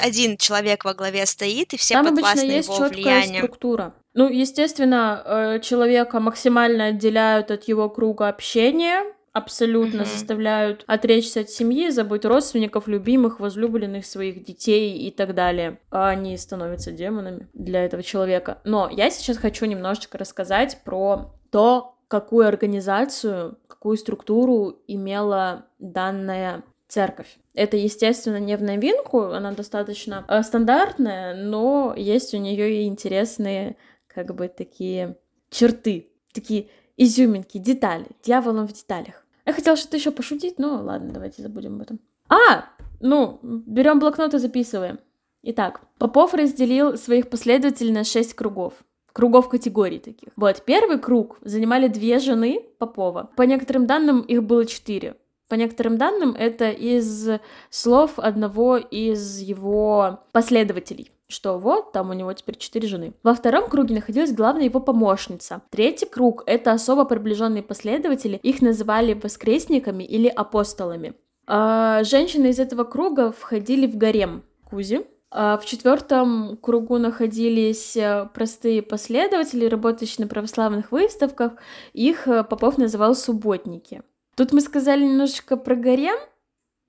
[0.02, 3.44] один человек во главе стоит, и все Там обычно подвластны есть его четкая влиянию.
[3.44, 3.94] структура.
[4.14, 10.06] Ну, естественно, э, человека максимально отделяют от его круга общения, абсолютно Мгм.
[10.06, 15.80] заставляют отречься от семьи, забыть родственников, любимых, возлюбленных своих детей и так далее.
[15.92, 18.60] А они становятся демонами для этого человека.
[18.66, 27.38] Но я сейчас хочу немножечко рассказать про то, какую организацию, какую структуру имела данная церковь.
[27.54, 33.78] Это, естественно, не в новинку, она достаточно э, стандартная, но есть у нее и интересные,
[34.08, 35.16] как бы, такие
[35.50, 38.08] черты, такие изюминки, детали.
[38.24, 39.26] Дьявол он в деталях.
[39.46, 42.00] Я хотела что-то еще пошутить, но ладно, давайте забудем об этом.
[42.28, 42.66] А,
[43.00, 45.00] ну, берем блокнот и записываем.
[45.44, 48.74] Итак, Попов разделил своих последователей на шесть кругов
[49.20, 50.30] кругов категорий таких.
[50.38, 53.30] Вот, первый круг занимали две жены Попова.
[53.36, 55.18] По некоторым данным, их было четыре.
[55.50, 57.28] По некоторым данным, это из
[57.72, 61.12] слов одного из его последователей.
[61.32, 63.14] что вот, там у него теперь четыре жены.
[63.22, 65.62] Во втором круге находилась главная его помощница.
[65.70, 71.14] Третий круг— это особо приближенные последователи, их называли воскресниками или апостолами.
[71.46, 78.28] А, женщины из этого круга входили в гарем Кузи, а в четвертом кругу находились э,
[78.34, 81.54] простые последователи, работающие на православных выставках.
[81.94, 84.02] Их э, Попов называл субботники.
[84.40, 86.16] Тут мы сказали немножечко про гарем.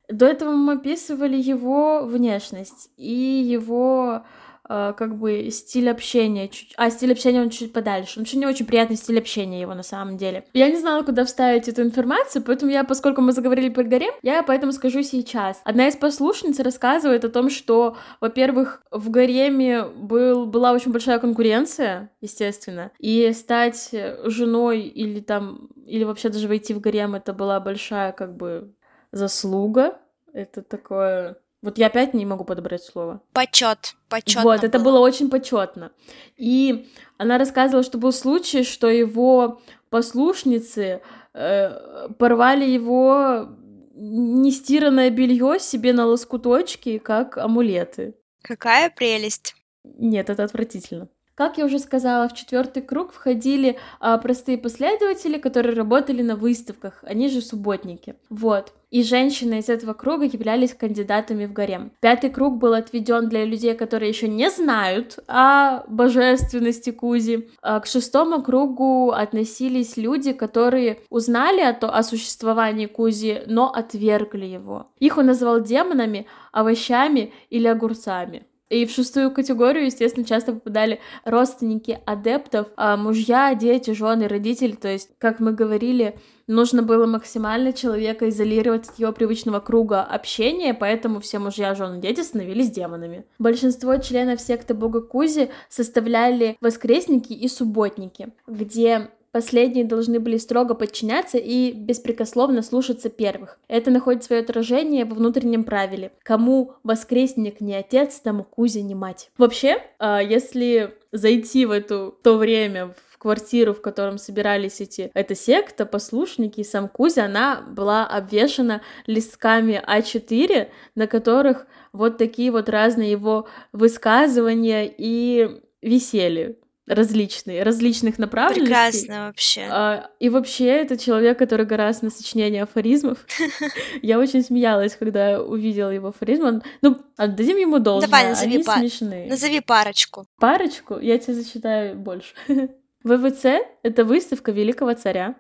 [0.09, 4.25] До этого мы описывали его внешность и его
[4.71, 6.47] как бы стиль общения.
[6.49, 6.73] Чуть...
[6.77, 8.19] А, стиль общения он чуть подальше.
[8.19, 10.45] Он вообще не очень приятный стиль общения его на самом деле.
[10.53, 14.45] Я не знала, куда вставить эту информацию, поэтому я, поскольку мы заговорили про гарем, я
[14.45, 15.61] поэтому скажу сейчас.
[15.65, 22.13] Одна из послушниц рассказывает о том, что, во-первых, в гареме был, была очень большая конкуренция,
[22.21, 23.91] естественно, и стать
[24.25, 28.73] женой или там, или вообще даже войти в гарем, это была большая как бы
[29.11, 29.99] заслуга.
[30.33, 33.21] Это такое вот я опять не могу подобрать слово.
[33.33, 33.95] Почет.
[34.09, 34.43] Почет.
[34.43, 35.93] Вот, это было очень почетно.
[36.37, 41.03] И она рассказывала, что был случай, что его послушницы
[41.35, 43.49] э, порвали его
[43.95, 48.15] нестиранное белье себе на лоскуточки, как амулеты.
[48.43, 49.55] Какая прелесть.
[49.85, 51.09] Нет, это отвратительно.
[51.41, 57.03] Как я уже сказала, в четвертый круг входили а, простые последователи, которые работали на выставках,
[57.03, 58.17] они же субботники.
[58.29, 58.75] Вот.
[58.91, 61.93] И женщины из этого круга являлись кандидатами в гарем.
[62.01, 67.49] Пятый круг был отведен для людей, которые еще не знают о божественности Кузи.
[67.63, 74.45] А к шестому кругу относились люди, которые узнали о, то, о существовании Кузи, но отвергли
[74.45, 74.89] его.
[74.99, 78.45] Их он называл демонами, овощами или огурцами.
[78.71, 84.73] И в шестую категорию, естественно, часто попадали родственники адептов, а мужья, дети, жены, родители.
[84.73, 90.73] То есть, как мы говорили, нужно было максимально человека изолировать от его привычного круга общения,
[90.73, 93.25] поэтому все мужья, жены, дети становились демонами.
[93.41, 101.39] Большинство членов секты бога Кузи составляли воскресники и субботники, где Последние должны были строго подчиняться
[101.39, 103.59] и беспрекословно слушаться первых.
[103.69, 106.13] Это находит свое отражение во внутреннем правиле.
[106.23, 109.31] Кому воскресник не отец, тому Кузя не мать.
[109.39, 115.35] Вообще, а, если зайти в эту то время в квартиру, в котором собирались эти, эта
[115.37, 122.69] секта, послушники, и сам Кузя, она была обвешана листками А4, на которых вот такие вот
[122.69, 126.60] разные его высказывания и висели
[126.91, 128.67] различные, различных направленностей.
[128.67, 129.67] Прекрасно вообще.
[129.71, 133.25] А, и вообще, это человек, который гораздо на сочинение афоризмов.
[134.03, 136.45] Я очень смеялась, когда увидела его афоризм.
[136.45, 138.79] Он, ну, отдадим ему должное, Давай, назови они пар...
[138.79, 139.29] смешные.
[139.29, 140.27] Назови парочку.
[140.39, 140.99] Парочку?
[140.99, 142.35] Я тебе зачитаю больше.
[143.05, 143.45] ВВЦ—
[143.83, 145.37] это выставка великого царя.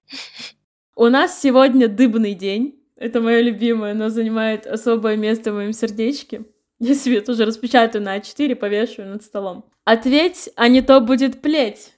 [0.95, 2.77] У нас сегодня дыбный день.
[2.97, 6.45] Это мое любимое, но занимает особое место в моем сердечке.
[6.79, 9.65] Я себе тоже распечатаю на А4, повешаю над столом.
[9.91, 11.95] Ответь, а не то будет плеть.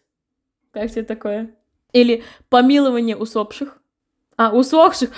[0.71, 1.55] Как тебе такое?
[1.93, 3.77] Или помилование усопших.
[4.39, 5.11] А, усопших.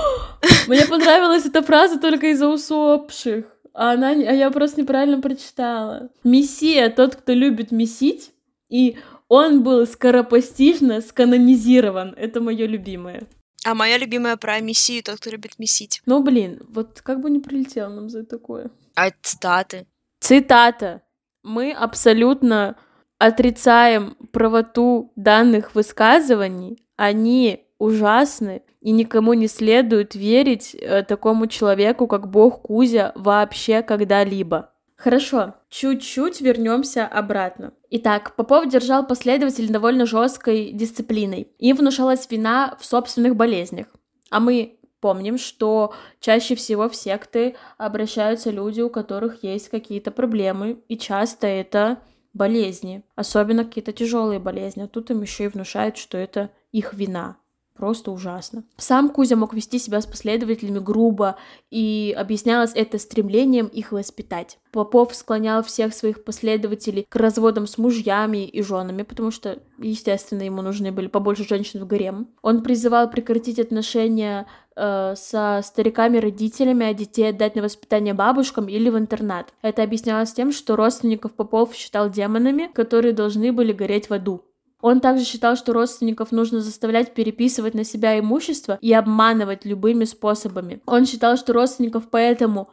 [0.68, 3.46] Мне понравилась эта фраза только из-за усопших.
[3.74, 6.10] А, она, а я просто неправильно прочитала.
[6.22, 8.30] Мессия, тот, кто любит месить,
[8.68, 12.14] и он был скоропостижно сканонизирован.
[12.16, 13.26] Это мое любимое.
[13.64, 16.02] А моя любимая про мессию, тот, кто любит месить.
[16.06, 18.70] Ну, блин, вот как бы не прилетел нам за такое.
[18.94, 19.88] А цитаты?
[20.20, 21.02] Цитата.
[21.42, 22.76] Мы абсолютно
[23.18, 26.82] отрицаем правоту данных высказываний.
[26.96, 34.70] Они ужасны, и никому не следует верить э, такому человеку, как бог Кузя, вообще когда-либо.
[34.96, 37.72] Хорошо, чуть-чуть вернемся обратно.
[37.90, 41.48] Итак, Попов держал последователей довольно жесткой дисциплиной.
[41.58, 43.86] Им внушалась вина в собственных болезнях.
[44.30, 50.80] А мы Помним, что чаще всего в секты обращаются люди, у которых есть какие-то проблемы,
[50.86, 51.98] и часто это
[52.34, 54.82] болезни, особенно какие-то тяжелые болезни.
[54.82, 57.36] А тут им еще и внушают, что это их вина.
[57.82, 58.62] Просто ужасно.
[58.76, 61.34] Сам Кузя мог вести себя с последователями грубо,
[61.68, 64.60] и объяснялось это стремлением их воспитать.
[64.70, 70.62] Попов склонял всех своих последователей к разводам с мужьями и женами, потому что, естественно, ему
[70.62, 72.28] нужны были побольше женщин в гарем.
[72.40, 78.96] Он призывал прекратить отношения э, со стариками-родителями, а детей отдать на воспитание бабушкам или в
[78.96, 79.52] интернат.
[79.60, 84.44] Это объяснялось тем, что родственников Попов считал демонами, которые должны были гореть в аду.
[84.82, 90.82] Он также считал, что родственников нужно заставлять переписывать на себя имущество и обманывать любыми способами.
[90.86, 92.68] Он считал, что родственников поэтому,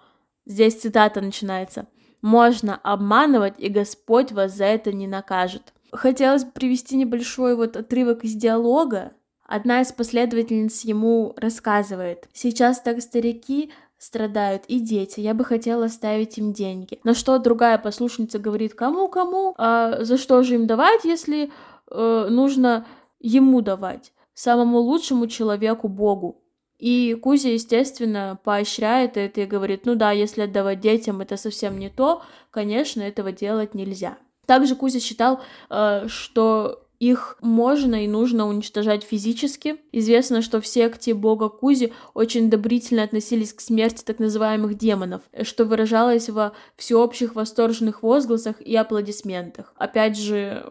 [0.45, 1.88] здесь цитата начинается,
[2.22, 5.72] можно обманывать, и Господь вас за это не накажет.
[5.91, 9.14] Хотелось бы привести небольшой вот отрывок из диалога.
[9.45, 12.28] Одна из последовательниц ему рассказывает.
[12.34, 16.99] Сейчас так старики страдают и дети, я бы хотела оставить им деньги.
[17.03, 21.51] На что другая послушница говорит, кому-кому, а за что же им давать, если
[21.92, 22.86] э, нужно
[23.20, 26.44] ему давать, самому лучшему человеку Богу.
[26.78, 31.90] И Кузя, естественно, поощряет это и говорит, ну да, если отдавать детям, это совсем не
[31.90, 32.22] то,
[32.52, 34.18] конечно, этого делать нельзя.
[34.46, 39.78] Также Кузя считал, э, что их можно и нужно уничтожать физически.
[39.92, 45.64] Известно, что в секте бога Кузи очень одобрительно относились к смерти так называемых демонов, что
[45.64, 49.74] выражалось во всеобщих восторженных возгласах и аплодисментах.
[49.78, 50.66] Опять же,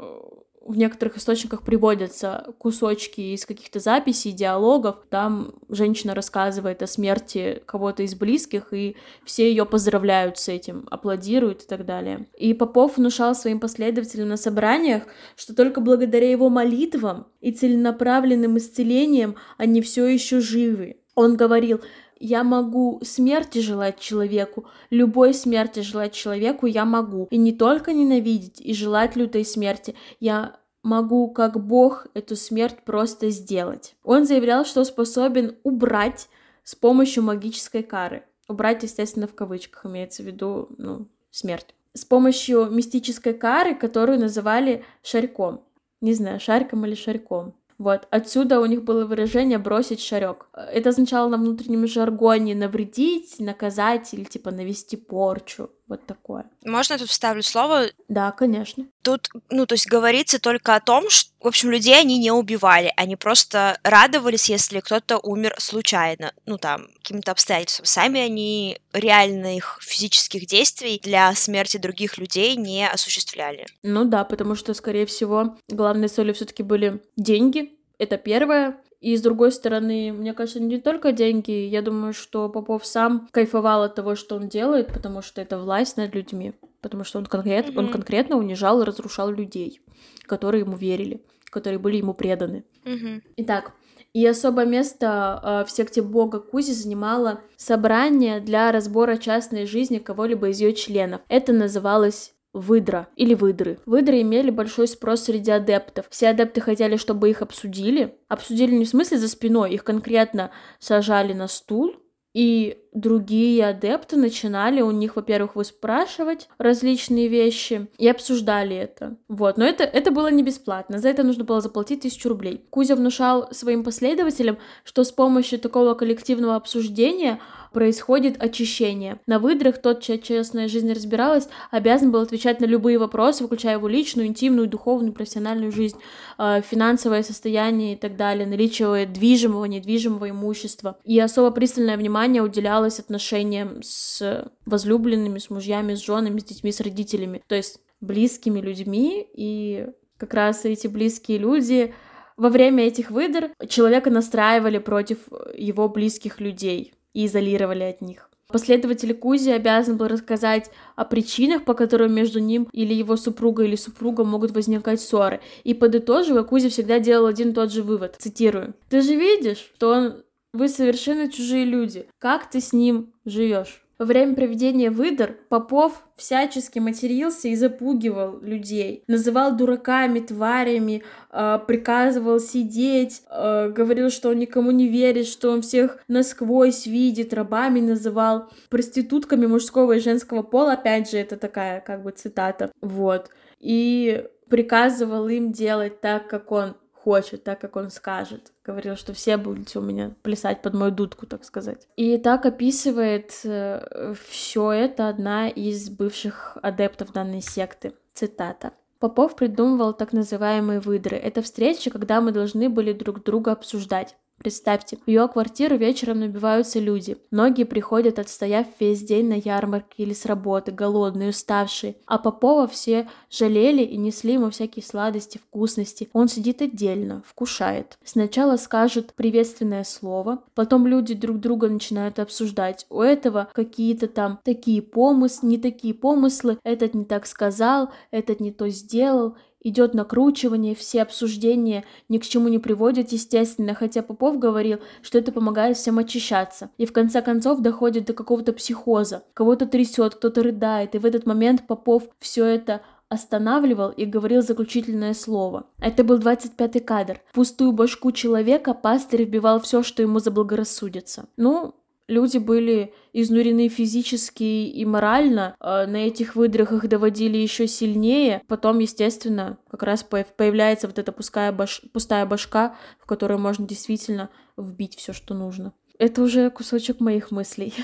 [0.69, 4.97] в некоторых источниках приводятся кусочки из каких-то записей, диалогов.
[5.09, 8.95] Там женщина рассказывает о смерти кого-то из близких, и
[9.25, 12.27] все ее поздравляют с этим, аплодируют и так далее.
[12.37, 15.05] И Попов внушал своим последователям на собраниях,
[15.37, 20.99] что только благодаря его молитвам и целенаправленным исцелениям они все еще живы.
[21.15, 21.81] Он говорил,
[22.21, 27.27] я могу смерти желать человеку, любой смерти желать человеку я могу.
[27.31, 33.31] И не только ненавидеть и желать лютой смерти, я могу как Бог эту смерть просто
[33.31, 33.95] сделать.
[34.03, 36.29] Он заявлял, что способен убрать
[36.65, 38.25] с помощью магической кары.
[38.49, 41.75] Убрать, естественно, в кавычках имеется в виду, ну, смерть.
[41.95, 45.63] С помощью мистической кары, которую называли шарьком.
[46.01, 47.55] Не знаю, шариком или шарьком.
[47.79, 50.49] Вот, отсюда у них было выражение «бросить шарек».
[50.53, 55.71] Это означало на внутреннем жаргоне навредить, наказать или типа навести порчу.
[55.89, 56.45] Вот такое.
[56.65, 57.87] Можно я тут вставлю слово?
[58.09, 58.87] Да, конечно.
[59.03, 62.93] Тут, ну, то есть говорится только о том, что, в общем, людей они не убивали,
[62.97, 67.87] они просто радовались, если кто-то умер случайно, ну, там, каким-то обстоятельством.
[67.87, 73.67] Сами они реальных физических действий для смерти других людей не осуществляли.
[73.83, 78.79] Ну да, потому что, скорее всего, главной целью все таки были деньги, это первое.
[79.01, 81.53] И с другой стороны, мне кажется, не только деньги.
[81.53, 85.97] Я думаю, что Попов сам кайфовал от того, что он делает, потому что это власть
[85.97, 86.55] над людьми.
[86.81, 87.79] Потому что он, конкрет, mm-hmm.
[87.79, 89.81] он конкретно унижал и разрушал людей,
[90.27, 92.65] которые ему верили, которые были ему преданы.
[92.85, 93.23] Mm-hmm.
[93.39, 93.73] Итак,
[94.13, 100.49] и особое место э, в секте бога Кузи занимало собрание для разбора частной жизни кого-либо
[100.49, 101.21] из ее членов.
[101.29, 103.79] Это называлось выдра или выдры.
[103.87, 106.07] Выдры имели большой спрос среди адептов.
[106.11, 108.15] Все адепты хотели, чтобы их обсудили.
[108.29, 111.95] Обсудили не в смысле за спиной, их конкретно сажали на стул,
[112.35, 119.17] и другие адепты начинали у них, во-первых, выспрашивать различные вещи и обсуждали это.
[119.29, 122.65] Вот, но это, это было не бесплатно, за это нужно было заплатить тысячу рублей.
[122.71, 127.41] Кузя внушал своим последователям, что с помощью такого коллективного обсуждения
[127.73, 129.21] происходит очищение.
[129.27, 133.89] На выдрах тот, чья частная жизнь разбиралась, обязан был отвечать на любые вопросы, включая его
[133.89, 135.99] личную, интимную, духовную, профессиональную жизнь,
[136.39, 140.99] э, финансовое состояние и так далее, наличие движимого, недвижимого имущества.
[141.05, 146.81] И особо пристальное внимание уделялось отношениям с возлюбленными, с мужьями, с женами, с детьми, с
[146.81, 151.95] родителями, то есть близкими людьми, и как раз эти близкие люди
[152.37, 155.19] во время этих выдр человека настраивали против
[155.57, 158.29] его близких людей и изолировали от них.
[158.51, 163.77] Последователь Кузи обязан был рассказать о причинах, по которым между ним или его супругой или
[163.77, 165.41] супругом могут возникать ссоры.
[165.65, 168.17] И подытоживая, Кузи всегда делал один и тот же вывод.
[168.19, 168.75] Цитирую.
[168.89, 170.25] «Ты же видишь, что он...
[170.55, 172.09] вы совершенно чужие люди.
[172.19, 179.03] Как ты с ним живешь?» Во время проведения выдор Попов всячески матерился и запугивал людей,
[179.09, 185.63] называл дураками, тварями, э, приказывал сидеть, э, говорил, что он никому не верит, что он
[185.63, 192.05] всех насквозь видит, рабами называл, проститутками мужского и женского пола, опять же, это такая как
[192.05, 198.53] бы цитата, вот, и приказывал им делать так, как он хочет, так, как он скажет.
[198.65, 201.87] Говорил, что все будете у меня плясать под мою дудку, так сказать.
[201.97, 207.95] И так описывает э, все это одна из бывших адептов данной секты.
[208.15, 208.73] Цитата.
[208.99, 211.17] Попов придумывал так называемые выдры.
[211.17, 214.17] Это встречи, когда мы должны были друг друга обсуждать.
[214.39, 217.19] Представьте, в ее квартиру вечером набиваются люди.
[217.31, 221.97] Многие приходят, отстояв весь день на ярмарке или с работы, голодные, уставшие.
[222.07, 226.09] А Попова все жалели и несли ему всякие сладости, вкусности.
[226.13, 227.99] Он сидит отдельно, вкушает.
[228.05, 232.87] Сначала скажет приветственное слово, потом люди друг друга начинают обсуждать.
[232.91, 238.53] У этого какие-то там такие помыслы, не такие помыслы, этот не так сказал, этот не
[238.53, 244.79] то сделал идет накручивание, все обсуждения ни к чему не приводят, естественно, хотя Попов говорил,
[245.03, 246.71] что это помогает всем очищаться.
[246.79, 249.25] И в конце концов доходит до какого-то психоза.
[249.35, 255.15] Кого-то трясет, кто-то рыдает, и в этот момент Попов все это останавливал и говорил заключительное
[255.15, 255.67] слово.
[255.81, 257.21] Это был 25-й кадр.
[257.31, 261.27] В пустую башку человека пастырь вбивал все, что ему заблагорассудится.
[261.37, 261.75] Ну,
[262.09, 269.59] люди были изнурены физически и морально, э, на этих выдохах доводили еще сильнее, потом, естественно,
[269.71, 271.83] как раз появляется вот эта пустая, баш...
[271.93, 275.73] пустая башка, в которую можно действительно вбить все, что нужно.
[275.99, 277.75] Это уже кусочек моих мыслей.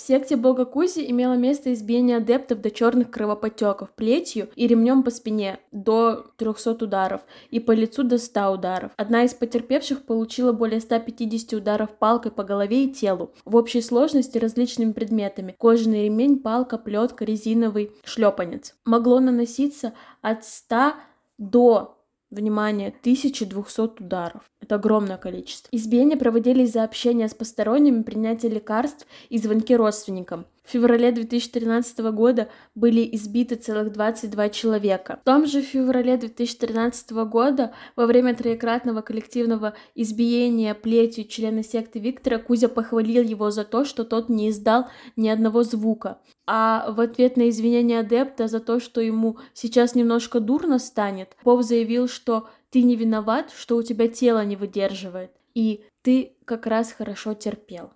[0.00, 5.10] В секте бога Кузи имело место избиение адептов до черных кровоподтеков плетью и ремнем по
[5.10, 7.20] спине до 300 ударов
[7.50, 8.92] и по лицу до 100 ударов.
[8.96, 13.34] Одна из потерпевших получила более 150 ударов палкой по голове и телу.
[13.44, 15.54] В общей сложности различными предметами.
[15.58, 18.74] Кожаный ремень, палка, плетка, резиновый шлепанец.
[18.86, 19.92] Могло наноситься
[20.22, 20.94] от 100
[21.36, 21.99] до
[22.30, 24.42] Внимание, 1200 ударов.
[24.60, 25.68] Это огромное количество.
[25.72, 30.46] Избиения проводились за общение с посторонними, принятие лекарств и звонки родственникам.
[30.62, 35.18] В феврале 2013 года были избиты целых 22 человека.
[35.22, 42.38] В том же феврале 2013 года во время троекратного коллективного избиения плетью члена секты Виктора
[42.38, 44.86] Кузя похвалил его за то, что тот не издал
[45.16, 46.18] ни одного звука.
[46.46, 51.62] А в ответ на извинения адепта за то, что ему сейчас немножко дурно станет, Пов
[51.62, 56.92] заявил, что ты не виноват, что у тебя тело не выдерживает, и ты как раз
[56.92, 57.90] хорошо терпел.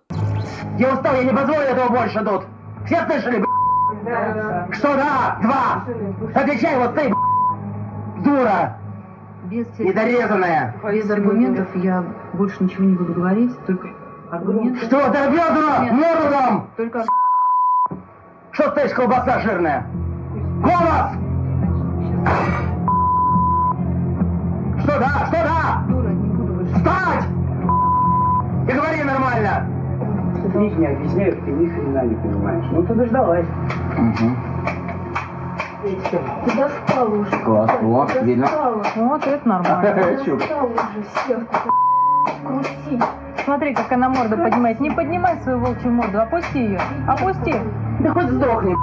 [0.77, 2.45] Я устал, я не позволю этого больше тут.
[2.85, 3.43] Все слышали,
[4.03, 4.67] Да.
[4.71, 5.37] Что да?
[5.41, 5.83] Два.
[6.33, 7.13] Отвечай вот ты,
[8.23, 8.77] дура.
[9.45, 10.75] Без Недорезанная.
[10.91, 12.03] Без аргументов я
[12.33, 13.89] больше ничего не буду говорить, только
[14.31, 14.85] аргументы.
[14.85, 14.97] Что?
[14.97, 16.67] Морду дам!
[16.75, 17.03] Только...
[18.51, 19.85] Что стоишь, колбаса жирная?
[20.61, 21.11] Голос!
[24.79, 25.25] Что да?
[25.27, 25.83] Что да?
[25.87, 26.73] Дура, не буду больше.
[26.75, 27.25] Встать!
[28.67, 29.67] И говори нормально!
[30.43, 32.65] Объясняй, объясняй, ты ни хрена не понимаешь.
[32.71, 33.45] Ну ты дождалась.
[33.97, 34.29] Угу.
[35.83, 37.31] Ты достал уже.
[37.43, 38.49] Класс, вот, видно.
[38.95, 40.19] Вот, это нормально.
[40.23, 41.61] Ты достал уже, севка.
[42.43, 43.03] Крути.
[43.43, 44.79] Смотри, как она морду поднимает.
[44.79, 46.81] Не поднимай свою волчью морду, опусти ее.
[47.07, 47.53] Опусти.
[48.01, 48.75] Да хоть сдохни.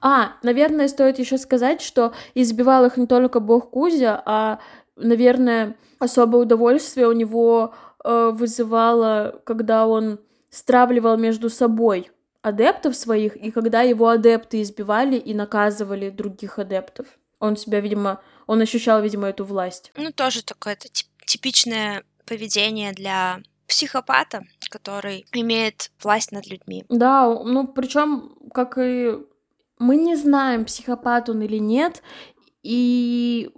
[0.00, 4.58] А, наверное, стоит еще сказать, что избивал их не только бог Кузя, а,
[4.96, 7.72] наверное, особое удовольствие у него
[8.04, 12.10] э, вызывало, когда он стравливал между собой
[12.42, 17.06] адептов своих, и когда его адепты избивали и наказывали других адептов.
[17.38, 19.92] Он себя, видимо, он ощущал, видимо, эту власть.
[19.96, 20.88] Ну, тоже такое -то
[21.26, 26.84] типичное поведение для психопата, который имеет власть над людьми.
[26.88, 29.16] Да, ну причем, как и
[29.78, 32.02] мы не знаем, психопат он или нет,
[32.62, 33.50] и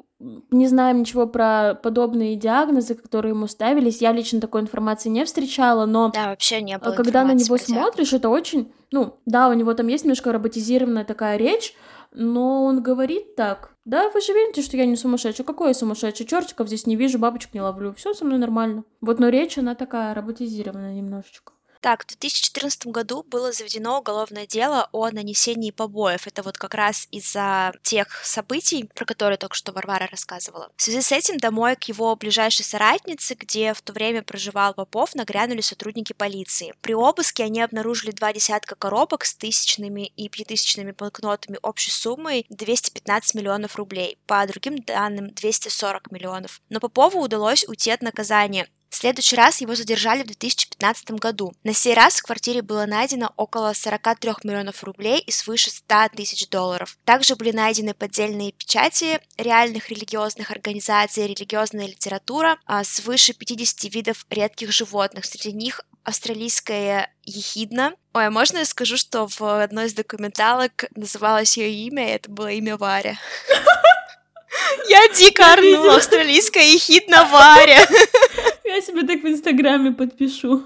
[0.50, 4.00] не знаем ничего про подобные диагнозы, которые ему ставились.
[4.00, 6.10] Я лично такой информации не встречала, но...
[6.10, 8.72] Да, вообще не было Когда на него смотришь, это очень...
[8.90, 11.74] Ну, да, у него там есть немножко роботизированная такая речь,
[12.12, 13.70] но он говорит так.
[13.84, 15.44] Да, вы же видите, что я не сумасшедший.
[15.44, 16.26] Какой я сумасшедший?
[16.26, 17.92] Чертиков здесь не вижу, бабочек не ловлю.
[17.94, 18.84] Все со мной нормально.
[19.00, 21.53] Вот, но речь, она такая роботизированная немножечко.
[21.84, 26.26] Так, в 2014 году было заведено уголовное дело о нанесении побоев.
[26.26, 30.72] Это вот как раз из-за тех событий, про которые только что Варвара рассказывала.
[30.76, 35.14] В связи с этим домой к его ближайшей соратнице, где в то время проживал Попов,
[35.14, 36.72] нагрянули сотрудники полиции.
[36.80, 43.34] При обыске они обнаружили два десятка коробок с тысячными и пятитысячными банкнотами общей суммой 215
[43.34, 44.16] миллионов рублей.
[44.26, 46.62] По другим данным, 240 миллионов.
[46.70, 51.52] Но Попову удалось уйти от наказания в следующий раз его задержали в 2015 году.
[51.64, 56.48] На сей раз в квартире было найдено около 43 миллионов рублей и свыше 100 тысяч
[56.48, 56.96] долларов.
[57.04, 64.70] Также были найдены поддельные печати реальных религиозных организаций, религиозная литература, а, свыше 50 видов редких
[64.70, 65.24] животных.
[65.24, 67.94] Среди них австралийская ехидна.
[68.12, 72.30] Ой, а можно я скажу, что в одной из документалок называлось ее имя, и это
[72.30, 73.18] было имя Варя.
[74.88, 77.88] Я дико орнула, австралийская ехидна Варя.
[78.64, 80.62] Я себе так в Инстаграме подпишу.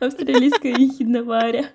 [0.00, 1.70] Австралийская ехидна Варя.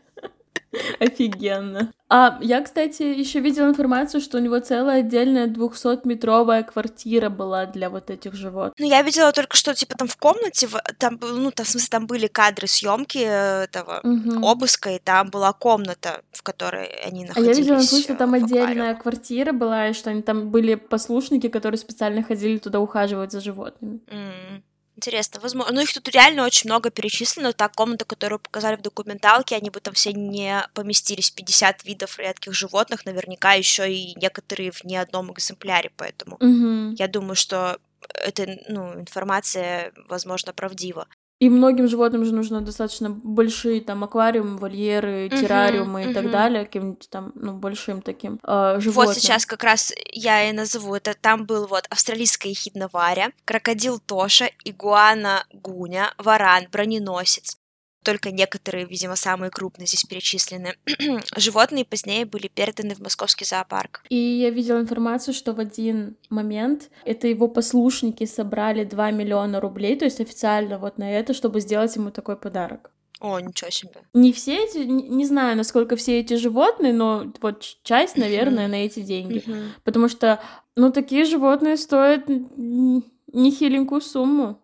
[1.00, 1.92] Офигенно.
[2.10, 7.90] А я, кстати, еще видела информацию, что у него целая отдельная 200-метровая квартира была для
[7.90, 8.74] вот этих животных.
[8.80, 10.68] Ну, я видела только что, типа, там в комнате,
[10.98, 14.46] там, ну, там, в смысле, там были кадры съемки этого угу.
[14.46, 17.58] обыска, и там была комната, в которой они находились.
[17.58, 21.78] А я видела, что там отдельная квартира была, и что они там были послушники, которые
[21.78, 24.00] специально ходили туда ухаживать за животными.
[24.08, 24.62] Mm.
[24.96, 25.74] Интересно, возможно.
[25.74, 27.52] Ну, их тут реально очень много перечислено.
[27.54, 31.32] Та комната, которую показали в документалке, они бы там все не поместились.
[31.32, 36.96] 50 видов редких животных, наверняка еще и некоторые в ни одном экземпляре, поэтому угу.
[36.98, 37.80] я думаю, что
[38.14, 41.08] эта ну, информация, возможно, правдива.
[41.44, 46.64] И многим животным же нужно достаточно большие там аквариумы, вольеры, террариумы uh-huh, и так далее,
[46.64, 49.08] каким-нибудь там, ну, большим таким э, животным.
[49.08, 50.96] Вот сейчас как раз я и назову.
[50.96, 57.58] Это там был вот австралийская ехидна Варя, крокодил Тоша, игуана Гуня, варан, броненосец,
[58.04, 60.76] только некоторые, видимо, самые крупные здесь перечислены.
[61.38, 64.04] Животные позднее были переданы в московский зоопарк.
[64.10, 69.96] И я видела информацию, что в один момент это его послушники собрали 2 миллиона рублей,
[69.96, 72.92] то есть официально вот на это, чтобы сделать ему такой подарок.
[73.24, 74.02] О, ничего себе.
[74.14, 79.00] Не все эти, не знаю, насколько все эти животные, но вот часть, наверное, на эти
[79.00, 79.42] деньги.
[79.86, 80.42] Потому что,
[80.76, 82.26] ну, такие животные стоят
[83.34, 84.62] нехиленькую сумму.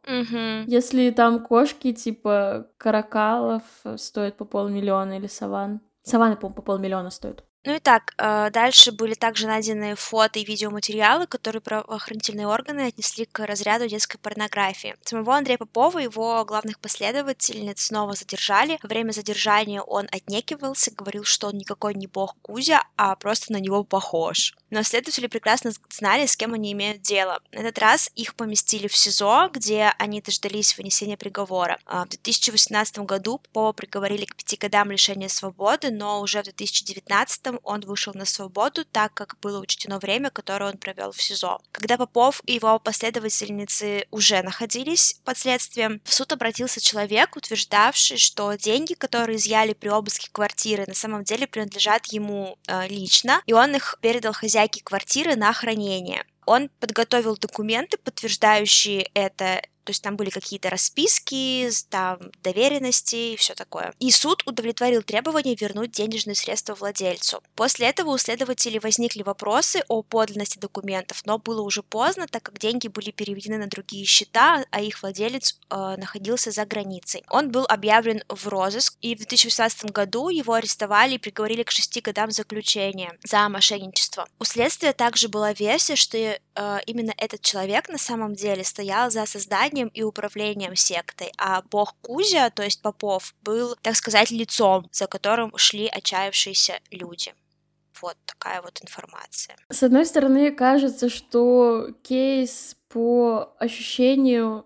[0.67, 3.63] Если там кошки типа каракалов
[3.97, 5.81] стоят по полмиллиона или саван.
[6.03, 7.43] Саваны, по-моему, по полмиллиона стоят.
[7.65, 13.25] Ну и так, э, дальше были также найдены фото и видеоматериалы, которые правоохранительные органы отнесли
[13.25, 14.95] к разряду детской порнографии.
[15.03, 18.79] Самого Андрея Попова и его главных последовательниц снова задержали.
[18.81, 23.57] Во время задержания он отнекивался, говорил, что он никакой не бог Кузя, а просто на
[23.57, 24.55] него похож.
[24.69, 27.41] Но следователи прекрасно знали, с кем они имеют дело.
[27.51, 31.79] На этот раз их поместили в СИЗО, где они дождались вынесения приговора.
[31.85, 37.48] А в 2018 году Попова приговорили к пяти годам лишения свободы, но уже в 2019
[37.63, 41.59] он вышел на свободу, так как было учтено время, которое он провел в СИЗО.
[41.71, 48.53] Когда Попов и его последовательницы уже находились под следствием, в суд обратился человек, утверждавший, что
[48.53, 53.75] деньги, которые изъяли при обыске квартиры, на самом деле принадлежат ему э, лично, и он
[53.75, 56.25] их передал хозяйке квартиры на хранение.
[56.45, 63.55] Он подготовил документы, подтверждающие это то есть там были какие-то расписки, там доверенности и все
[63.55, 63.91] такое.
[63.97, 67.41] И суд удовлетворил требование вернуть денежные средства владельцу.
[67.55, 72.59] После этого у следователей возникли вопросы о подлинности документов, но было уже поздно, так как
[72.59, 77.23] деньги были переведены на другие счета, а их владелец э, находился за границей.
[77.27, 81.99] Он был объявлен в розыск, и в 2018 году его арестовали и приговорили к шести
[81.99, 84.27] годам заключения за мошенничество.
[84.37, 86.37] У следствия также была версия, что э,
[86.85, 91.95] именно этот человек на самом деле стоял за создание созданием и управлением сектой, а бог
[92.01, 97.33] Кузя, то есть Попов, был, так сказать, лицом, за которым шли отчаявшиеся люди.
[98.01, 99.55] Вот такая вот информация.
[99.69, 104.65] С одной стороны, кажется, что кейс по ощущению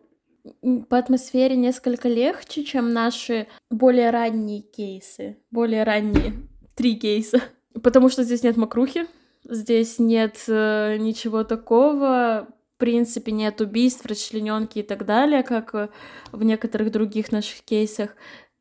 [0.89, 5.38] по атмосфере несколько легче, чем наши более ранние кейсы.
[5.51, 6.34] Более ранние
[6.76, 7.41] три кейса.
[7.82, 9.05] Потому что здесь нет мокрухи,
[9.49, 12.47] здесь нет э, ничего такого
[12.84, 15.88] принципе нет убийств, расчлененки и так далее, как э,
[16.34, 18.13] в некоторых других наших кейсах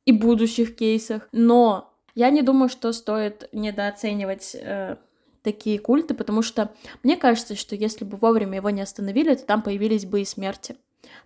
[0.05, 1.29] и будущих кейсах.
[1.33, 4.95] Но я не думаю, что стоит недооценивать э,
[5.43, 6.71] такие культы, потому что
[7.03, 10.77] мне кажется, что если бы вовремя его не остановили, то там появились бы и смерти.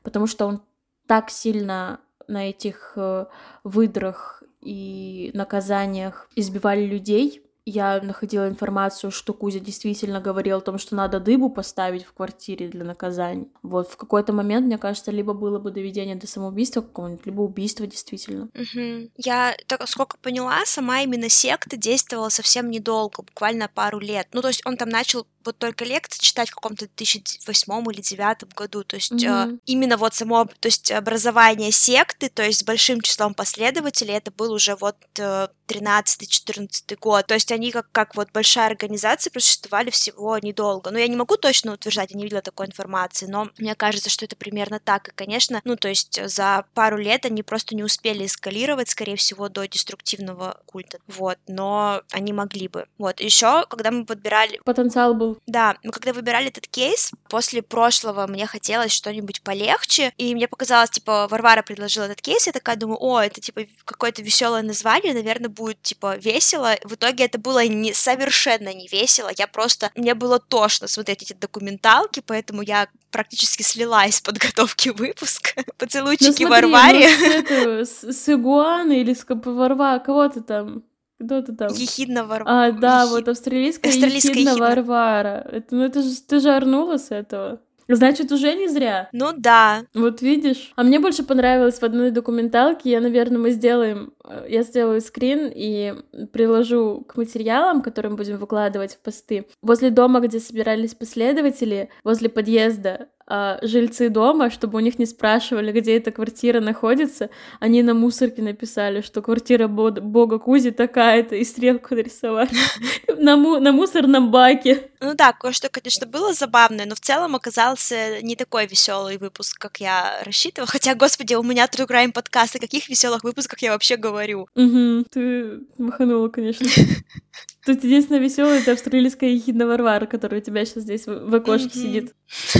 [0.03, 0.63] Потому что он
[1.07, 3.27] так сильно на этих э,
[3.63, 10.95] выдрах и наказаниях избивали людей, я находила информацию, что Кузя действительно говорил о том, что
[10.95, 13.49] надо дыбу поставить в квартире для наказания.
[13.65, 17.85] Вот в какой-то момент, мне кажется, либо было бы доведение до самоубийства какого-нибудь, либо убийство
[17.85, 18.49] действительно.
[18.55, 19.11] Угу.
[19.17, 24.29] Я, так сколько поняла, сама именно секта действовала совсем недолго, буквально пару лет.
[24.33, 28.55] Ну, то есть он там начал вот только лекции читать в каком-то 2008 или 2009
[28.55, 29.55] году, то есть mm-hmm.
[29.55, 34.31] э, именно вот само, то есть образование секты, то есть с большим числом последователей, это
[34.31, 39.91] был уже вот э, 13-14 год, то есть они как, как вот большая организация просуществовали
[39.91, 43.75] всего недолго, ну я не могу точно утверждать, я не видела такой информации, но мне
[43.75, 47.75] кажется, что это примерно так, и конечно, ну то есть за пару лет они просто
[47.75, 53.65] не успели эскалировать, скорее всего, до деструктивного культа, вот, но они могли бы, вот, еще,
[53.69, 54.61] когда мы подбирали...
[54.65, 60.35] Потенциал был да, мы когда выбирали этот кейс, после прошлого мне хотелось что-нибудь полегче, и
[60.35, 64.63] мне показалось, типа, Варвара предложила этот кейс, я такая думаю, о, это, типа, какое-то веселое
[64.63, 66.77] название, наверное, будет, типа, весело.
[66.85, 71.33] В итоге это было не, совершенно не весело, я просто, мне было тошно смотреть эти
[71.33, 75.65] документалки, поэтому я практически слилась с подготовки выпуска.
[75.79, 77.09] Поцелуйчики ну, смотри, Варваре.
[77.09, 80.83] Ну, с, эту, с, с Игуаной или с Варвара, кого ты там?
[81.19, 81.69] Кто ты там?
[81.73, 82.67] Ехидна Варвара.
[82.67, 83.11] А, да, Ехид...
[83.13, 85.49] вот австралийская, австралийская ехидна, ехидна Варвара.
[85.51, 87.61] Это, ну это же ты же орнула с этого.
[87.89, 89.09] Значит, уже не зря.
[89.13, 89.85] Ну да.
[89.95, 90.73] Вот видишь.
[90.75, 92.91] А мне больше понравилось в одной документалке.
[92.91, 94.13] Я, наверное, мы сделаем...
[94.25, 95.95] Э, я сделаю скрин и
[96.33, 99.47] приложу к материалам, которые мы будем выкладывать в посты.
[99.63, 105.97] Возле дома, где собирались последователи, возле подъезда, жильцы дома, чтобы у них не спрашивали, где
[105.97, 112.51] эта квартира находится, они на мусорке написали, что квартира бога Кузи такая-то, и стрелку нарисовали
[113.19, 114.91] на, му на мусорном баке.
[115.01, 119.79] Ну да, кое-что, конечно, было забавное, но в целом оказался не такой веселый выпуск, как
[119.79, 120.69] я рассчитывала.
[120.69, 124.49] Хотя, господи, у меня True Crime подкаст, о каких веселых выпусках я вообще говорю?
[124.55, 126.67] Угу, ты маханула, конечно.
[127.67, 132.15] Тут единственное веселое это австралийская ехидна Варвара, которая у тебя сейчас здесь в окошке сидит.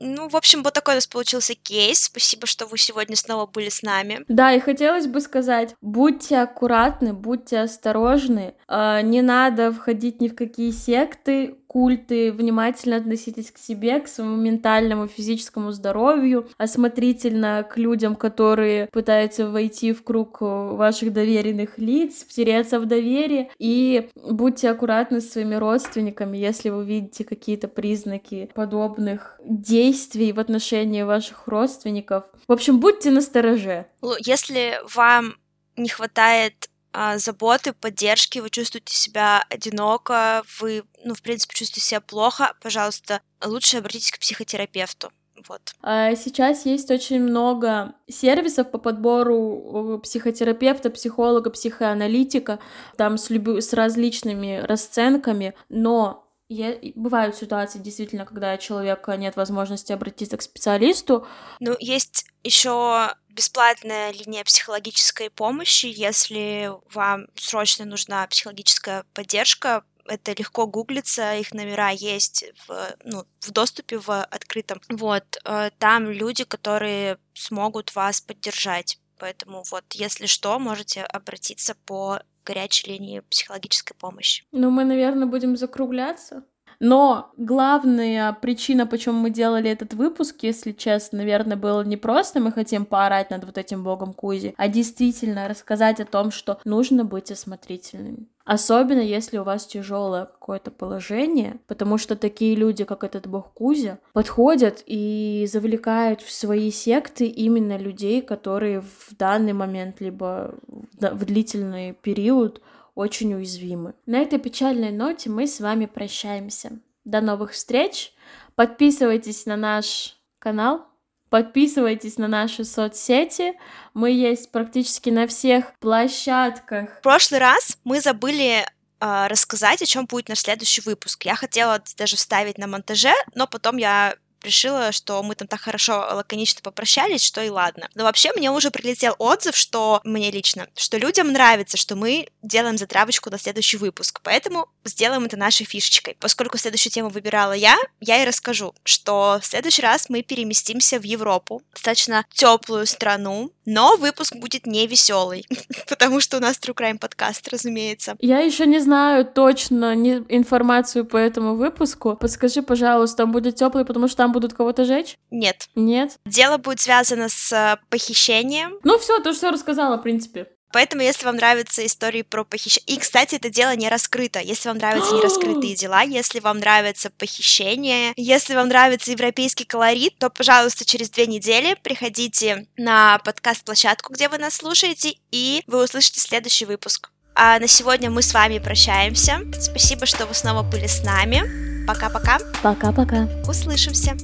[0.00, 2.04] Ну, в общем, вот такой у нас получился кейс.
[2.04, 4.22] Спасибо, что вы сегодня снова были с нами.
[4.28, 10.34] Да, и хотелось бы сказать, будьте аккуратны, будьте осторожны, э, не надо входить ни в
[10.34, 18.14] какие секты, культы, внимательно относитесь к себе, к своему ментальному, физическому здоровью, осмотрительно к людям,
[18.14, 25.32] которые пытаются войти в круг ваших доверенных лиц, втереться в доверие, и будьте аккуратны с
[25.32, 32.22] своими родственниками, если вы видите какие-то признаки подобных действий в отношении ваших родственников.
[32.46, 33.86] В общем, будьте настороже.
[34.20, 35.34] Если вам
[35.76, 42.00] не хватает а, заботы, поддержки, вы чувствуете себя одиноко, вы, ну, в принципе, чувствуете себя
[42.00, 45.10] плохо, пожалуйста, лучше обратитесь к психотерапевту.
[45.48, 45.74] Вот.
[45.82, 52.60] А сейчас есть очень много сервисов по подбору психотерапевта, психолога, психоаналитика,
[52.96, 53.60] там с, люб...
[53.60, 56.76] с различными расценками, но я...
[56.94, 61.26] Бывают ситуации, действительно, когда у человека нет возможности обратиться к специалисту.
[61.58, 70.66] Ну, есть еще бесплатная линия психологической помощи, если вам срочно нужна психологическая поддержка, это легко
[70.66, 74.80] гуглится, их номера есть в, ну, в доступе в открытом.
[74.88, 78.98] Вот, э, там люди, которые смогут вас поддержать.
[79.18, 84.44] Поэтому вот, если что, можете обратиться по горячей линии психологической помощи.
[84.52, 86.44] Ну, мы, наверное, будем закругляться.
[86.80, 92.52] Но главная причина, почему мы делали этот выпуск, если честно, наверное, было не просто мы
[92.52, 97.30] хотим поорать над вот этим богом Кузи, а действительно рассказать о том, что нужно быть
[97.30, 98.26] осмотрительными.
[98.44, 103.98] Особенно если у вас тяжелое какое-то положение, потому что такие люди, как этот бог Кузя,
[104.12, 111.94] подходят и завлекают в свои секты именно людей, которые в данный момент либо в длительный
[111.94, 112.60] период
[112.94, 113.94] очень уязвимы.
[114.06, 116.78] На этой печальной ноте мы с вами прощаемся.
[117.04, 118.12] До новых встреч.
[118.54, 120.86] Подписывайтесь на наш канал,
[121.28, 123.54] подписывайтесь на наши соцсети.
[123.94, 126.98] Мы есть практически на всех площадках.
[126.98, 128.64] В прошлый раз мы забыли
[129.00, 131.24] э, рассказать, о чем будет наш следующий выпуск.
[131.24, 134.14] Я хотела даже вставить на монтаже, но потом я
[134.44, 137.88] решила, что мы там так хорошо лаконично попрощались, что и ладно.
[137.94, 142.78] Но вообще мне уже прилетел отзыв, что мне лично, что людям нравится, что мы делаем
[142.78, 146.16] затравочку на следующий выпуск, поэтому сделаем это нашей фишечкой.
[146.20, 151.02] Поскольку следующую тему выбирала я, я и расскажу, что в следующий раз мы переместимся в
[151.02, 155.46] Европу, достаточно теплую страну, но выпуск будет не веселый,
[155.88, 158.16] потому что у нас True Crime подкаст, разумеется.
[158.20, 162.16] Я еще не знаю точно не информацию по этому выпуску.
[162.16, 165.16] Подскажи, пожалуйста, он будет теплый, потому что там будут кого-то жечь?
[165.30, 165.68] Нет.
[165.74, 166.18] Нет?
[166.26, 168.78] Дело будет связано с э, похищением.
[168.84, 170.48] Ну все, ты все рассказала, в принципе.
[170.74, 172.96] Поэтому, если вам нравятся истории про похищение...
[172.96, 174.40] И, кстати, это дело не раскрыто.
[174.40, 180.30] Если вам нравятся нераскрытые дела, если вам нравится похищение, если вам нравится европейский колорит, то,
[180.30, 186.64] пожалуйста, через две недели приходите на подкаст-площадку, где вы нас слушаете, и вы услышите следующий
[186.64, 187.10] выпуск.
[187.36, 189.42] А на сегодня мы с вами прощаемся.
[189.60, 191.86] Спасибо, что вы снова были с нами.
[191.86, 192.40] Пока-пока.
[192.64, 193.28] Пока-пока.
[193.46, 194.16] Услышимся.